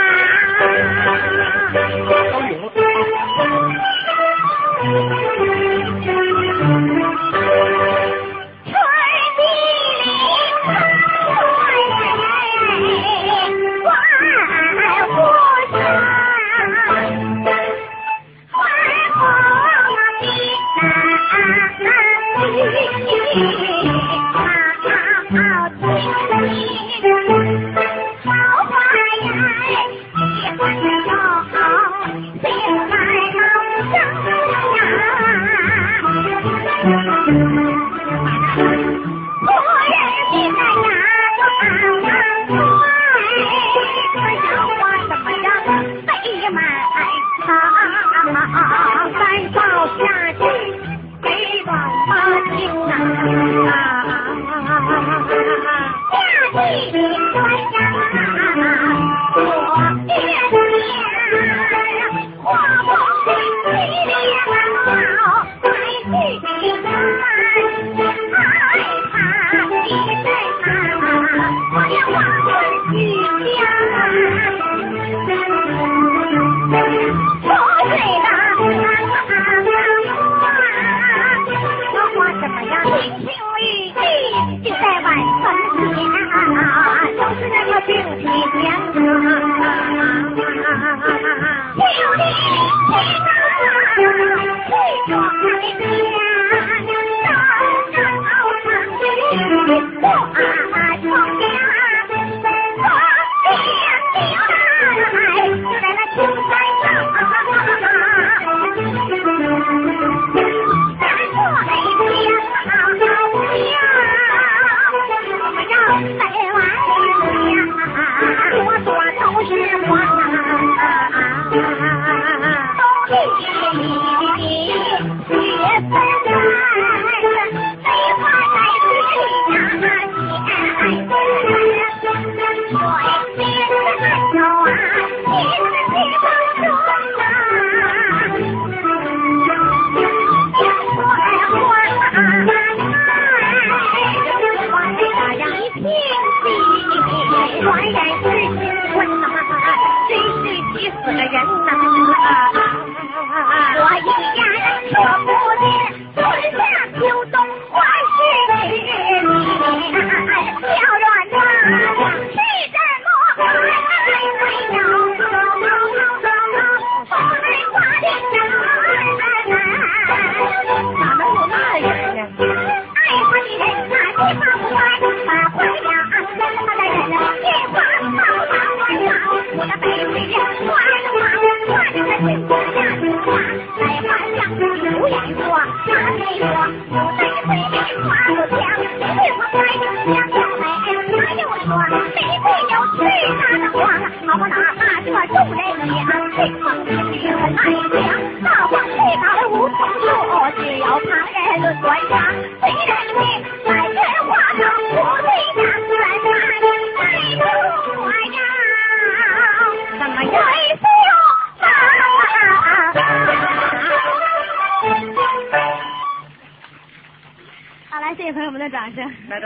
[151.45, 151.83] 难
[152.15, 153.72] 啊！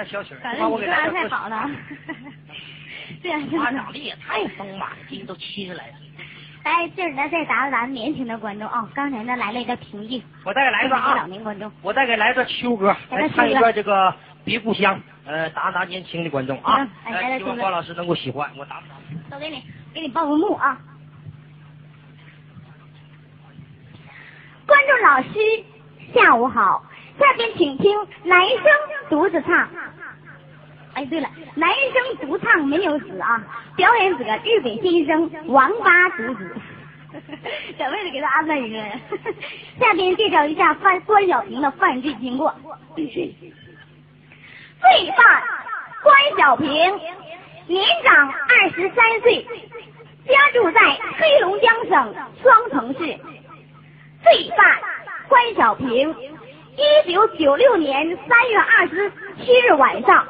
[0.06, 0.86] 小曲儿，我给。
[0.86, 1.70] 太好了。
[3.22, 5.94] 这样就夸张力也太丰满，今都七十来岁。
[6.64, 8.88] 来，这儿呢再打打咱年轻的观众啊！
[8.94, 11.70] 刚才呢来了一个平静，我再给来一段啊年观众。
[11.82, 14.10] 我再给来段秋歌，来来唱一段这个
[14.44, 18.82] 《别故乡》，呃，打打年轻的观众啊嗯，哎来呃希望段秋歌关老师能够喜欢，我打。
[19.30, 19.62] 都给你，
[19.94, 20.76] 给你报个幕啊！
[24.66, 25.38] 观众老师，
[26.12, 26.84] 下午好，
[27.20, 28.64] 下边请听男生
[29.08, 29.68] 独自唱。
[30.96, 33.38] 哎，对了，男生独唱没有死啊！
[33.76, 36.56] 表演者日本先生王八独子，
[37.78, 38.90] 小妹子给他安排一个人。
[39.78, 42.54] 下边介绍一下犯关小平的犯罪经过。
[42.96, 43.12] 罪
[45.14, 45.42] 犯
[46.02, 46.66] 关小平，
[47.66, 49.46] 年长二十三岁，
[50.26, 50.80] 家住在
[51.18, 53.00] 黑龙江省双城市。
[54.24, 54.78] 罪犯
[55.28, 56.14] 关小平，
[56.74, 59.12] 一九九六年三月二十
[59.44, 60.26] 七日晚上，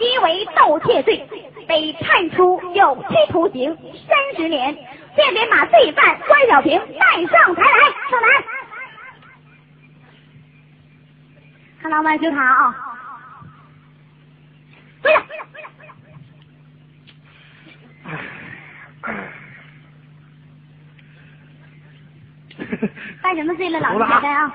[0.00, 1.26] 因为盗窃罪
[1.66, 3.76] 被判处有期徒刑
[4.08, 4.76] 三十年。
[5.16, 8.26] 下面把罪犯关小平带上台来，上台。
[11.80, 12.74] 看老板就他啊，
[15.02, 15.22] 对了，
[23.22, 24.52] 犯什么罪了，老师觉得啊？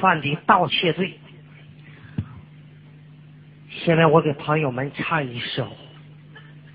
[0.00, 1.20] 犯的盗窃罪。
[3.84, 5.64] 现在我给朋友们唱一首《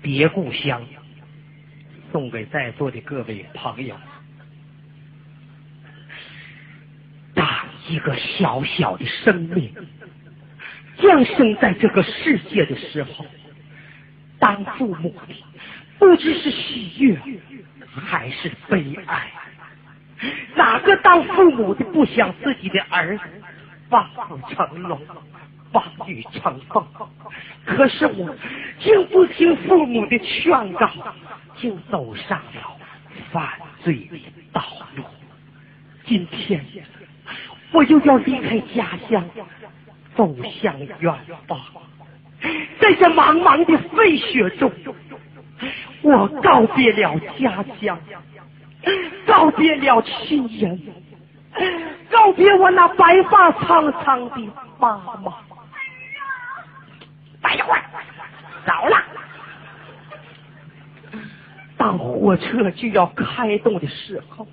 [0.00, 0.80] 别故乡》，
[2.12, 3.96] 送给在座的各位朋友。
[7.34, 7.46] 当
[7.88, 9.74] 一个小小的生命
[10.98, 13.26] 降生在这个世界的时候，
[14.38, 15.34] 当父母的
[15.98, 17.18] 不知是喜悦
[17.90, 19.30] 还是悲哀。
[20.54, 23.24] 哪个当父母的不想自己的儿子
[23.90, 25.00] 望子成龙、
[25.72, 26.84] 望女成凤？
[27.64, 28.34] 可是我
[28.78, 30.90] 竟不听父母的劝告，
[31.56, 32.76] 竟走上了
[33.30, 33.48] 犯
[33.82, 34.18] 罪的
[34.52, 34.62] 道
[34.96, 35.04] 路。
[36.04, 36.64] 今天
[37.72, 39.24] 我又要离开家乡，
[40.14, 41.14] 走向远
[41.46, 41.60] 方。
[42.80, 44.70] 在这茫茫的废雪中，
[46.02, 47.98] 我告别了家乡。
[49.24, 50.80] 告别了亲人，
[52.10, 55.32] 告别我那白发苍苍的妈妈。
[57.42, 57.82] 待一会儿，
[58.64, 58.96] 早了。
[61.76, 64.46] 当火车就要开动的时候，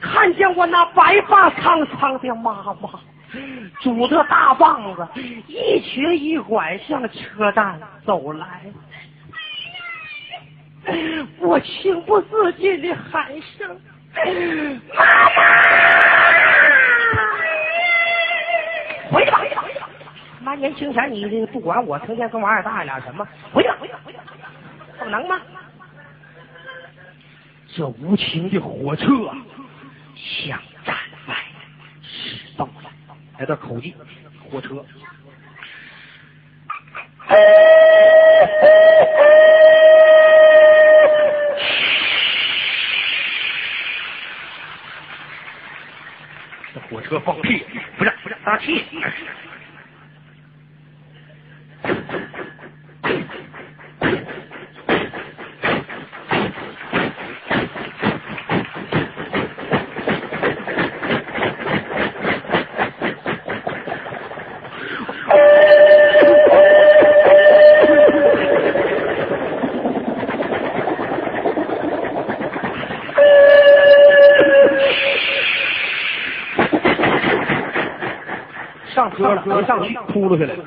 [0.00, 3.00] 看见我那白发苍苍的妈妈，
[3.80, 5.08] 拄着大棒子，
[5.46, 8.62] 一瘸一拐向车站走来。
[11.38, 13.26] 我情不自禁的喊
[13.56, 13.80] 声
[14.94, 15.42] ：“妈妈！”
[20.48, 23.26] 妈，年轻前你这不管我，成天跟王二大爷俩什么？
[23.52, 24.24] 回去了，回去了，回去吧！
[24.98, 25.38] 不能吗？
[27.66, 29.06] 这无情的火车
[30.16, 30.96] 向站
[31.26, 31.36] 外
[32.02, 32.90] 驶到了，
[33.38, 33.94] 来到口技，
[34.50, 34.82] 火车。
[46.72, 47.66] 这火车放屁，
[47.98, 48.86] 不是不是打气。
[79.18, 80.64] 上车了，没上去，扑噜下来了。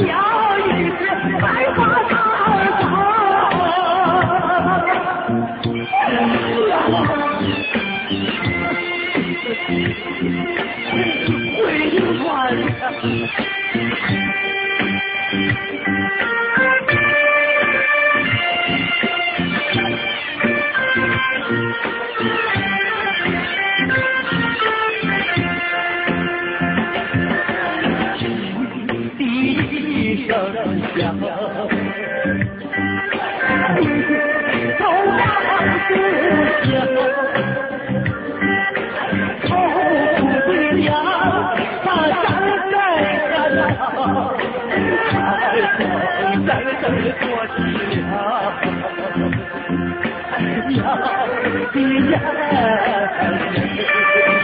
[0.00, 0.27] Yeah.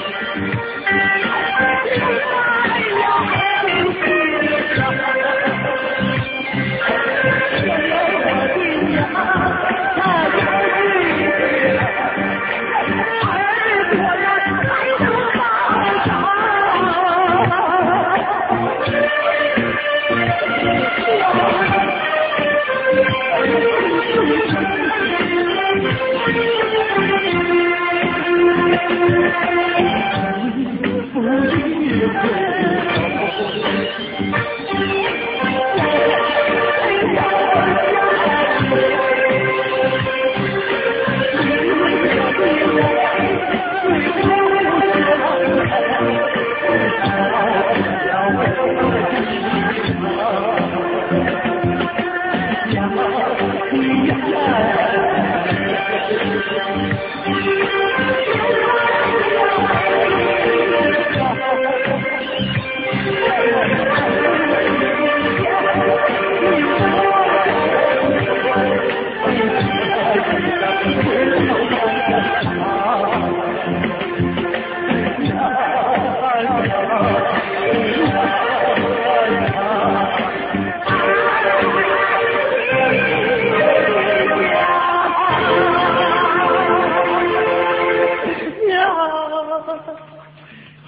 [0.05, 0.54] Thank you.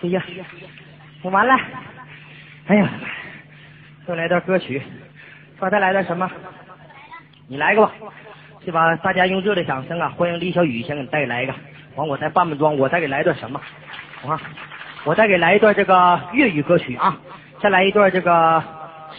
[0.06, 0.22] 哎呀，
[1.22, 1.58] 我完了！
[2.68, 2.88] 哎呀，
[4.06, 4.80] 又来段歌曲，
[5.58, 6.30] 说再来段什么？
[7.48, 7.92] 你来个吧，
[8.64, 8.94] 这把？
[8.96, 11.54] 大家用热烈掌声啊，欢迎李小雨先给你带来一个。
[11.96, 13.60] 完，我再扮扮装，我再给来段什么？
[14.24, 14.40] 啊，
[15.04, 17.18] 我再给来一段这个粤语歌曲啊，
[17.60, 18.30] 再来一段这个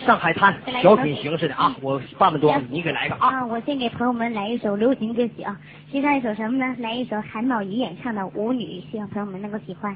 [0.05, 3.27] 《上海滩》小品形式的啊，我扮扮装，你给来一个啊。
[3.27, 5.57] 啊，我先给朋友们来一首流行歌曲啊，
[5.91, 6.75] 欣赏一首什么呢？
[6.79, 9.95] 来一首韩宝仪演唱的《舞女》，希望朋友们能够喜欢。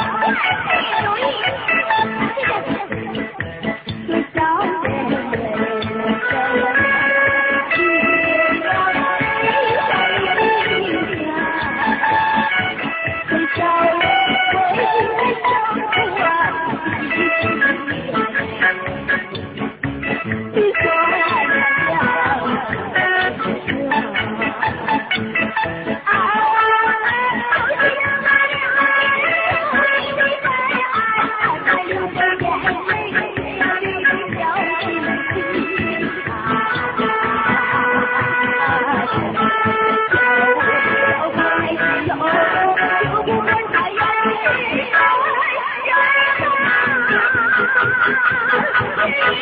[0.00, 0.38] Thank
[2.68, 2.77] you.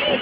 [0.05, 0.19] Hey,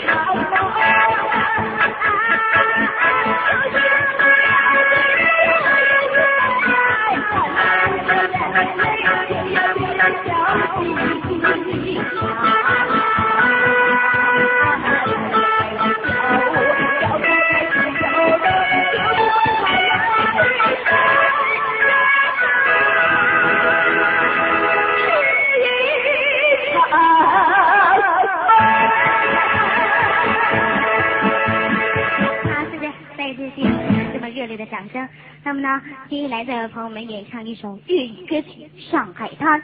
[36.45, 39.59] 的朋友们演唱一首粤语歌曲《上海滩》，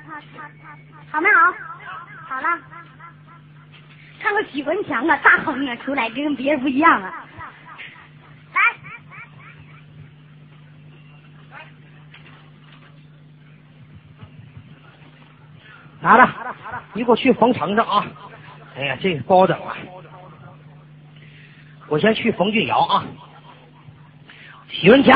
[1.11, 1.53] 好没好？
[2.27, 2.59] 好了，
[4.19, 7.25] 看个许文强啊，大哼啊出来，跟别人不一样啊！
[8.53, 8.59] 来，
[15.99, 16.31] 拿着，
[16.93, 18.05] 你给我去冯程程啊！
[18.75, 19.75] 哎呀，这个不好整啊！
[21.89, 23.05] 我先去冯俊尧啊。
[24.69, 25.13] 许文强，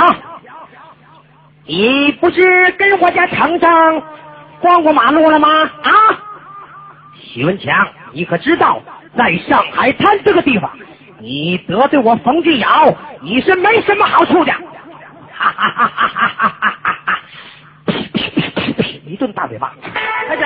[1.67, 4.03] 你不是跟我家程程
[4.61, 5.49] 逛过马路了吗？
[5.83, 5.89] 啊！
[7.19, 8.81] 许文强，你可知道，
[9.17, 10.71] 在上海滩这个地方，
[11.19, 14.53] 你得罪我冯俊尧，你是没什么好处的。
[15.33, 17.19] 哈哈哈哈哈哈哈哈哈！
[17.85, 19.73] 噼噼噼噼噼，一顿大嘴巴，
[20.27, 20.45] 开始。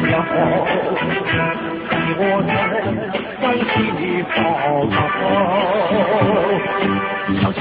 [0.00, 0.14] 你要
[2.20, 2.54] 我怎
[3.42, 4.36] 样去报
[4.90, 4.96] 答
[7.40, 7.58] 小强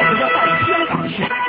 [0.00, 1.41] 我要到香港去。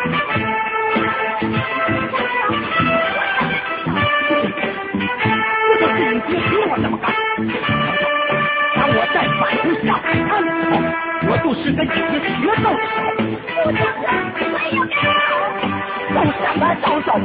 [11.84, 11.96] 你己
[12.40, 12.66] 学着，
[13.62, 14.02] 不唱歌，
[14.40, 14.88] 没有歌，
[16.14, 17.20] 做什么都着。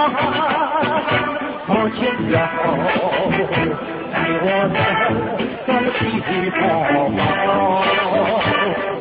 [1.66, 1.98] 莫前
[2.30, 2.34] 扰，
[4.12, 4.76] 替我再
[5.66, 5.68] 走
[5.98, 6.00] 几
[6.50, 6.58] 趟。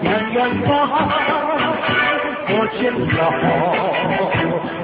[0.03, 0.69] 向远方，
[2.47, 3.19] 莫前扰，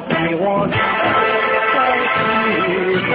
[0.10, 0.42] 替我
[0.72, 0.76] 再
[1.74, 1.76] 走
[2.66, 2.68] 几
[3.08, 3.14] 趟。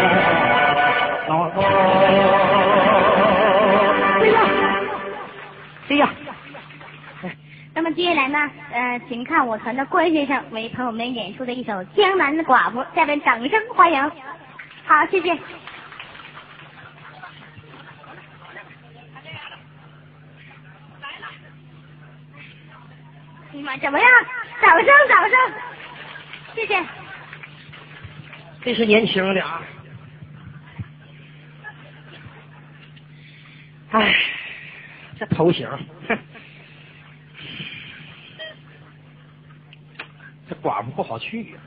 [7.83, 8.39] 那么接下来呢，
[8.71, 14.01] 呃，请看我团的关先生为朋友们演出的一首《江南的寡妇》，下面掌声欢迎。
[14.87, 15.37] 好，谢谢。
[23.51, 24.09] 你们怎么样？
[24.61, 25.37] 掌声，掌声。
[26.55, 26.81] 谢谢。
[28.63, 29.61] 这是年轻的啊。
[33.91, 34.15] 哎，
[35.19, 35.69] 这头型，
[36.07, 36.17] 哼，
[40.63, 41.59] 寡妇不好去呀、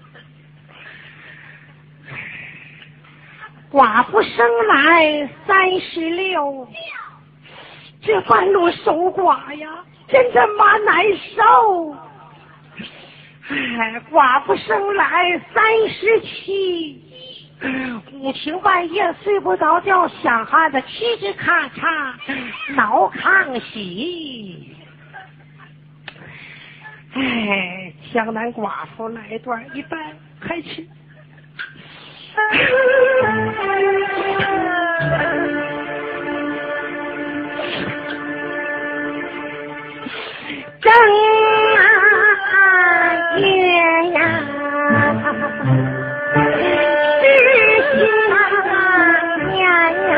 [3.72, 6.68] 寡妇生来三十六，
[8.02, 11.04] 这半路守寡呀，真他妈难
[11.36, 11.96] 受。
[13.48, 17.04] 哎，寡妇生来三十七，
[18.14, 22.16] 五更半夜睡不着觉，想孩子嘁哧咔嚓
[22.76, 24.76] 挠炕席。
[27.14, 30.00] 哎，湘南寡妇来一段一半
[30.40, 30.88] 开始。
[40.82, 41.24] 正月
[41.76, 41.82] 呀，
[46.58, 46.64] 是
[47.92, 48.02] 新
[49.50, 49.64] 年
[50.10, 50.16] 呀，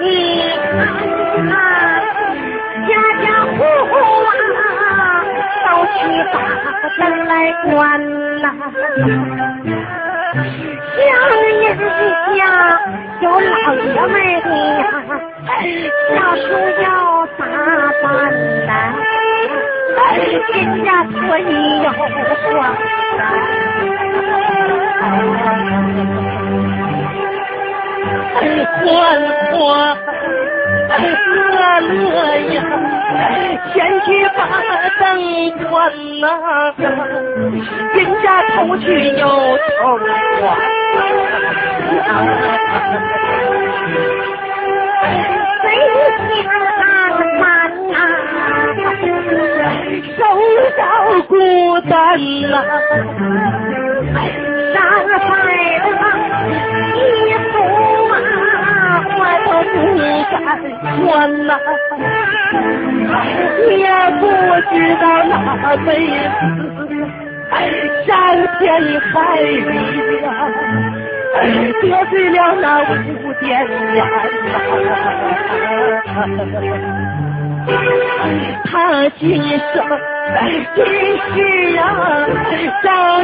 [0.00, 0.02] 你
[0.72, 1.21] 看
[6.08, 6.34] 你把
[6.98, 7.32] 灯来
[7.70, 7.72] 关
[8.40, 8.44] 呐。
[10.32, 11.06] 乡
[11.58, 11.78] 人
[12.36, 12.40] 家
[13.20, 14.48] 有老爷们的
[14.78, 14.82] 呀，
[16.08, 16.42] 小叔
[16.82, 16.84] 要
[17.38, 17.40] 打
[18.02, 18.06] 扮
[18.66, 18.70] 呐，
[20.54, 21.50] 人家可以
[21.82, 21.94] 有花
[28.42, 28.86] 欢
[29.52, 29.60] 欢
[30.88, 32.58] 乐乐呀，
[33.72, 33.74] 前
[34.04, 34.06] 去
[34.36, 34.40] 把
[34.98, 35.00] 灯
[35.68, 35.70] 关
[36.20, 36.24] 呐，
[37.94, 38.84] 人家头去
[39.16, 39.22] 又
[39.78, 39.82] 头
[45.62, 45.64] 谁
[46.42, 46.44] 想
[47.38, 47.42] 难
[47.90, 47.94] 呐，
[50.18, 50.20] 手
[50.76, 50.80] 着
[51.28, 51.34] 孤
[51.88, 51.92] 单
[52.50, 52.54] 呐，
[54.74, 54.76] 上
[55.18, 55.20] 海
[55.78, 55.90] 的
[56.96, 56.98] 衣
[57.52, 58.01] 服啊，
[59.72, 59.76] 不
[60.30, 60.36] 敢
[60.98, 61.02] 穿
[61.46, 61.50] 呐，
[63.70, 63.86] 也
[64.20, 64.22] 不
[64.70, 65.32] 知道哪
[65.84, 66.40] 辈子
[68.06, 68.10] 山
[68.58, 68.60] 前
[69.00, 69.52] 海里
[70.22, 70.26] 呀。
[71.82, 73.42] 得罪了那五点
[73.94, 73.98] 眼
[78.66, 79.22] 他今
[79.72, 79.74] 生
[80.74, 80.80] 今
[81.34, 81.34] 世
[81.78, 81.82] 啊，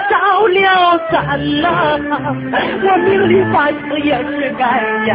[0.09, 0.13] 着
[0.49, 1.17] 了咱
[1.61, 1.67] 呐，
[2.83, 3.57] 我命里反
[3.89, 4.63] 正也是该
[5.07, 5.09] 演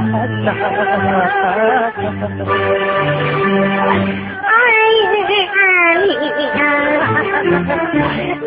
[0.43, 0.47] 呐。
[4.43, 4.51] 二
[5.11, 5.57] 月二
[6.01, 6.07] 里
[6.57, 6.61] 呀，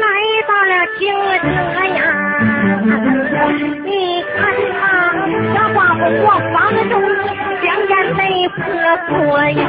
[0.02, 0.04] 来
[0.46, 1.02] 到了京
[1.40, 1.44] 城
[1.94, 1.98] 呀，
[3.84, 3.88] 你
[4.36, 4.36] 看
[4.72, 4.80] 他
[5.54, 6.54] 小寡妇过房
[6.88, 6.92] 中
[7.24, 7.28] 两
[8.14, 8.56] 没婆
[9.08, 9.60] 婆呀，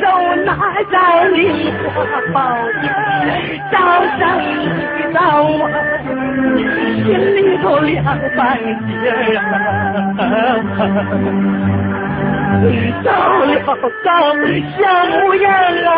[0.00, 0.02] 手
[0.44, 0.50] 拿
[0.90, 0.94] 着
[1.30, 1.38] 梨
[1.70, 1.94] 花
[2.32, 2.36] 宝
[2.80, 2.84] 剑，
[3.70, 3.74] 招
[4.18, 4.52] 上一
[5.12, 5.18] 刀
[5.64, 5.66] 啊，
[7.04, 7.94] 心里头凉
[8.36, 8.40] 半
[8.86, 8.90] 截
[9.36, 9.38] 啊。
[13.02, 13.08] 到
[13.44, 13.50] 了
[14.04, 14.08] 道
[14.78, 15.44] 像模样
[15.86, 15.90] 啊，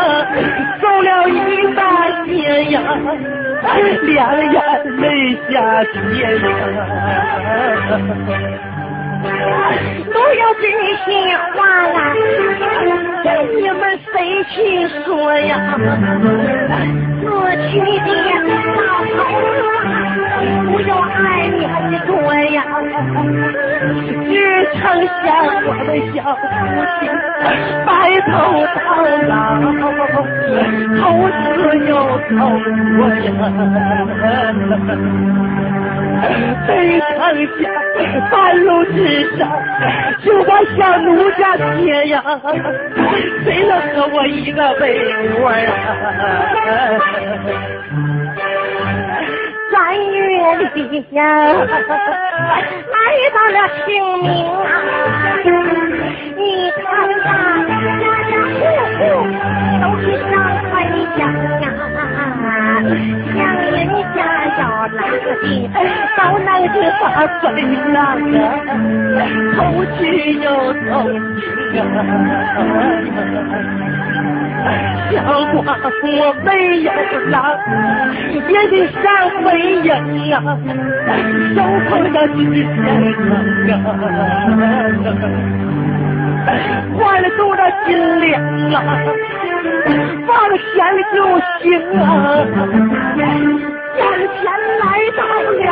[0.81, 1.81] 走了一大
[2.25, 2.77] 街呀，
[4.03, 4.13] 两
[4.53, 4.57] 眼
[5.01, 5.05] 泪
[5.51, 5.53] 下
[5.85, 5.93] 天
[6.41, 6.43] 呀。
[10.13, 10.63] 都要真
[11.05, 11.09] 心
[11.55, 11.57] 话
[11.89, 11.97] 啦，
[13.57, 14.55] 你们谁去
[15.05, 15.53] 说呀？
[17.25, 17.31] 死
[17.71, 18.29] 去的
[18.77, 19.17] 老头
[19.65, 19.81] 啊，
[20.67, 21.59] 不要爱念
[22.07, 22.13] 多
[22.53, 22.57] 呀，
[24.25, 24.33] 只
[24.75, 25.17] 剩下
[25.65, 26.43] 我的小父
[27.01, 27.03] 亲
[27.87, 27.89] 白
[28.31, 28.33] 头
[28.75, 28.79] 到
[29.29, 29.33] 老，
[31.01, 31.33] 头死
[31.89, 31.91] 又
[32.31, 32.39] 头
[32.97, 33.27] 活呀，
[36.67, 36.99] 没剩
[37.61, 37.61] 下
[38.31, 38.33] 半
[38.65, 38.97] 路之
[39.37, 39.41] 上，
[40.25, 41.43] 就把小奴家
[41.77, 42.15] 贴呀，
[43.45, 44.83] 谁能和我一个被
[45.41, 45.69] 窝呀？
[49.73, 49.75] 三
[50.13, 50.19] 月
[50.57, 50.61] 里
[51.13, 51.23] 呀，
[52.95, 52.97] 来
[53.35, 53.89] 到了清
[54.23, 54.63] 明啊，
[56.37, 56.41] 你
[56.71, 56.83] 看
[57.23, 57.25] 看
[58.01, 58.57] 家家户
[58.99, 59.01] 户
[59.81, 60.33] 都是上
[60.71, 60.73] 回
[61.17, 61.19] 乡
[61.61, 61.65] 呀，
[62.85, 63.37] 乡
[63.71, 63.77] 人
[64.15, 64.17] 家
[64.59, 65.27] 要来的
[66.17, 67.03] 都能是发
[67.41, 67.43] 飞
[67.93, 67.97] 浪
[68.35, 68.39] 啊，
[69.57, 69.59] 偷
[69.97, 69.99] 去
[70.35, 70.83] 又偷
[71.41, 71.43] 去
[71.79, 71.81] 啊。
[75.11, 75.13] 小
[75.53, 75.67] 寡
[76.01, 76.03] 妇
[76.45, 76.49] 没
[76.83, 76.89] 有
[77.31, 77.35] 郎，
[78.33, 78.73] 也得
[79.03, 79.03] 上
[79.43, 79.45] 回
[79.83, 79.89] 营
[80.33, 80.37] 啊，
[81.55, 81.59] 手
[81.89, 82.65] 捧着纸钱
[83.71, 83.73] 啊，
[86.99, 87.89] 换了多少斤
[88.21, 88.33] 两
[88.73, 88.79] 啊，
[90.27, 90.65] 放钱
[91.15, 91.17] 就
[91.61, 91.65] 行
[92.01, 92.03] 啊。
[93.97, 94.43] 眼前
[94.81, 94.83] 来
[95.17, 95.21] 到
[95.53, 95.63] 了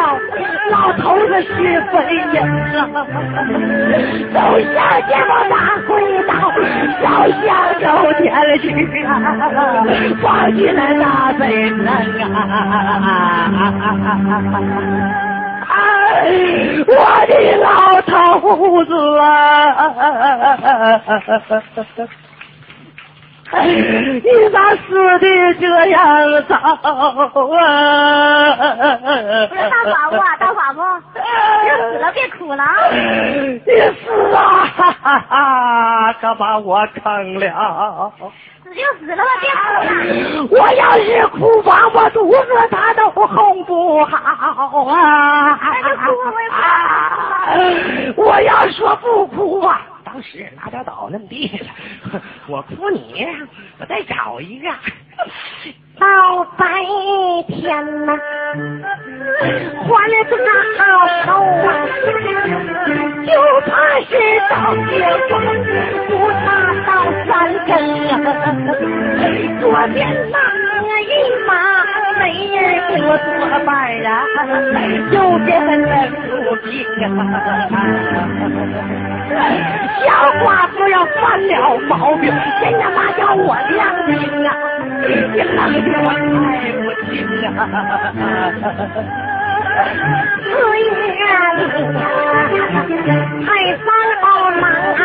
[0.70, 1.51] 老头子是
[1.90, 1.93] 飞
[2.32, 2.36] 营
[2.72, 2.78] 啊，
[4.32, 4.36] 走
[4.72, 5.55] 下街往大
[5.86, 5.90] 推
[6.22, 6.30] 到
[7.01, 7.03] 小
[7.43, 7.43] 巷
[7.82, 7.82] 口
[8.14, 8.22] 前
[8.61, 8.64] 去
[9.05, 9.11] 啊，
[10.22, 10.24] 放
[10.55, 12.30] 进了大北城啊！
[16.86, 16.90] 我
[17.26, 17.66] 的老
[18.03, 18.09] 头
[18.84, 19.22] 子啊！
[23.63, 26.01] 你咋死的这样
[26.49, 27.29] 早啊？
[27.33, 27.55] 不
[29.55, 30.81] 是大寡妇啊，大寡妇，
[31.15, 31.21] 你
[31.77, 32.75] 死了别哭了啊！
[32.91, 33.61] 你
[34.01, 34.65] 死啊！
[34.75, 38.13] 哈哈哈，可把我坑了。
[38.65, 39.89] 死就死了吧，别哭了。
[40.63, 44.17] 我要是哭吧，我肚子它都哄不好
[44.89, 45.59] 啊！
[45.61, 46.49] 那就哭我也
[48.17, 49.79] 我要说不哭啊！
[50.13, 51.75] 当时拿点倒那么地了，
[52.47, 53.25] 我哭你，
[53.79, 54.69] 我再找一个。
[56.01, 56.07] 到
[56.57, 56.65] 白
[57.47, 57.63] 天
[58.07, 58.11] 呐，
[59.87, 60.33] 换了个
[60.79, 60.81] 好
[61.25, 61.29] 手
[61.63, 61.69] 啊，
[63.25, 63.31] 就
[63.71, 63.71] 怕
[64.09, 64.11] 是
[64.51, 64.53] 到
[64.91, 64.93] 夜
[65.31, 65.33] 晚
[66.09, 66.11] 不
[66.45, 66.47] 打
[66.87, 66.91] 到
[67.27, 67.31] 三
[67.67, 67.71] 更
[68.09, 68.13] 啊。
[69.61, 69.63] 左
[69.95, 69.97] 边
[70.33, 70.35] 那
[71.01, 71.05] 一
[71.47, 71.51] 马
[72.19, 72.21] 没
[72.57, 73.31] 人给我作
[73.65, 73.71] 伴
[74.05, 74.11] 啊，
[75.13, 75.51] 右边
[75.83, 75.93] 那
[76.27, 76.31] 路
[76.65, 76.71] 兵
[77.05, 77.07] 啊。
[80.05, 80.07] 小
[80.43, 81.53] 寡妇要犯了
[81.89, 82.25] 毛病，
[82.61, 84.13] 真他妈叫我良心
[84.47, 84.51] 啊！
[85.05, 86.41] 你冷的我太
[86.79, 86.81] 不
[87.11, 87.13] 轻
[87.45, 87.59] 啊！
[90.43, 91.23] 四月
[91.57, 91.61] 里
[93.45, 93.47] 太
[93.79, 93.85] 上
[94.21, 94.23] 好
[94.61, 95.05] 忙啊！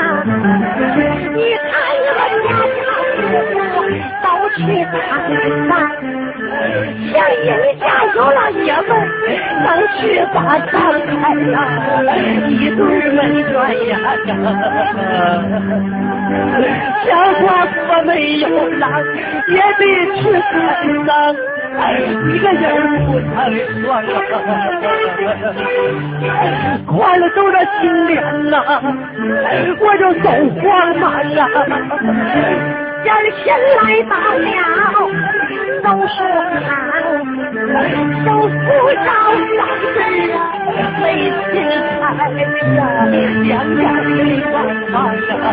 [1.34, 1.70] 你看
[2.06, 3.26] 我家家户
[3.74, 3.76] 户
[4.24, 4.26] 都
[4.56, 4.58] 去
[4.92, 4.94] 看
[5.68, 5.70] 山。
[7.12, 7.14] 像
[7.46, 7.84] 人家
[8.16, 8.90] 有了爷们，
[9.64, 10.00] 能去
[10.34, 10.38] 把
[10.72, 10.74] 张
[11.06, 11.12] 开
[11.52, 11.56] 呀，
[12.48, 12.78] 一对
[13.12, 13.18] 门
[13.52, 13.56] 转
[13.88, 13.92] 呀。
[17.06, 17.08] 小
[17.42, 17.47] 寡妇
[18.08, 18.48] 没有
[18.80, 18.90] 郎，
[19.50, 19.82] 也得
[20.16, 20.56] 去看
[21.06, 21.12] 丧，
[22.34, 22.64] 一个人
[23.06, 23.30] 不成
[23.84, 24.02] 双啊。
[26.88, 28.16] 快了走到新年
[28.50, 28.56] 呐，
[29.80, 30.66] 我就走慌
[30.98, 31.44] 忙啊。
[33.04, 33.46] 今儿前
[33.78, 33.80] 来
[34.10, 34.48] 到了
[35.84, 36.16] 榕树
[36.64, 36.68] 旁，
[38.26, 38.56] 手扶
[38.88, 39.08] 着三
[39.94, 39.98] 根
[40.34, 40.36] 啊
[41.02, 41.04] 没
[41.52, 41.56] 青
[42.00, 42.04] 菜
[42.76, 42.80] 呀，
[43.44, 43.84] 两眼
[44.18, 44.20] 泪
[44.54, 44.56] 汪
[44.94, 44.96] 汪
[45.42, 45.44] 啊。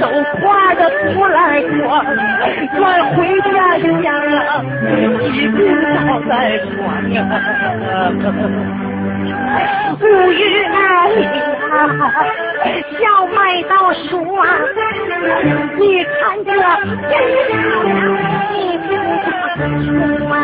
[0.00, 0.02] 手
[0.40, 0.44] 挎
[0.76, 0.80] 着
[1.12, 1.76] 土来过，
[2.76, 2.80] 转
[3.14, 3.18] 回
[3.52, 4.62] 家乡啊，
[5.32, 5.58] 一病
[5.94, 6.70] 倒在床
[7.14, 7.20] 啊。
[10.00, 11.74] 五月里啊，
[12.98, 13.00] 小
[13.34, 14.42] 麦稻熟啊，
[15.78, 16.48] 你看这
[19.24, 19.26] 天
[20.28, 20.36] 上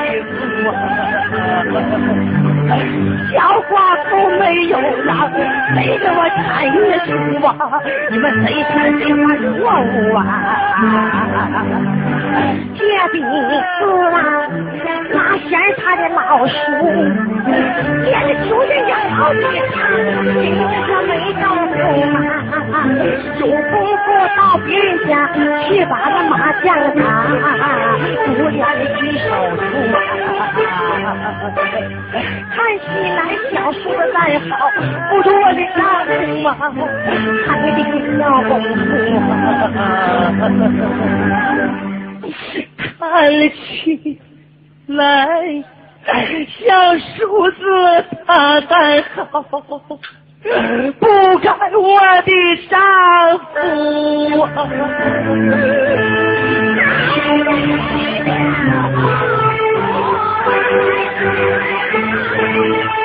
[0.70, 3.39] 啊，小
[3.69, 3.73] 寡
[4.09, 5.31] 妇没有郎，
[5.75, 6.43] 谁给我看
[6.73, 7.09] 月书
[7.47, 7.51] 啊？
[8.11, 9.17] 你们谁看谁看
[9.59, 10.23] 错误啊？
[12.75, 12.81] 这
[13.12, 13.25] 鼻子
[14.12, 14.17] 啊，
[15.12, 16.53] 哪嫌他的老叔？
[18.05, 19.41] 连着求人家好几
[19.73, 19.77] 趟，
[20.87, 21.45] 这没到
[21.77, 21.79] 手
[22.12, 22.17] 嘛，
[23.41, 24.05] 有功夫
[24.37, 25.11] 到别人家
[25.69, 27.03] 去把那麻将打，
[28.27, 28.59] 不愿
[28.97, 29.61] 举手出。
[32.55, 33.19] 看起来
[33.53, 34.51] 小叔子再好，
[35.11, 36.11] 不如我的丈夫
[36.49, 36.51] 啊，
[37.49, 37.79] 还得
[38.19, 38.79] 要功夫。
[43.01, 43.03] 看
[43.51, 43.63] 起
[44.87, 45.03] 来，
[46.61, 46.63] 小
[47.17, 47.59] 叔子
[48.27, 48.73] 他还
[49.17, 49.23] 好，
[51.01, 51.05] 不
[51.39, 51.47] 该
[51.77, 51.83] 我
[52.23, 52.31] 的
[52.69, 52.73] 丈
[53.39, 53.53] 夫。
[62.37, 63.04] Thank.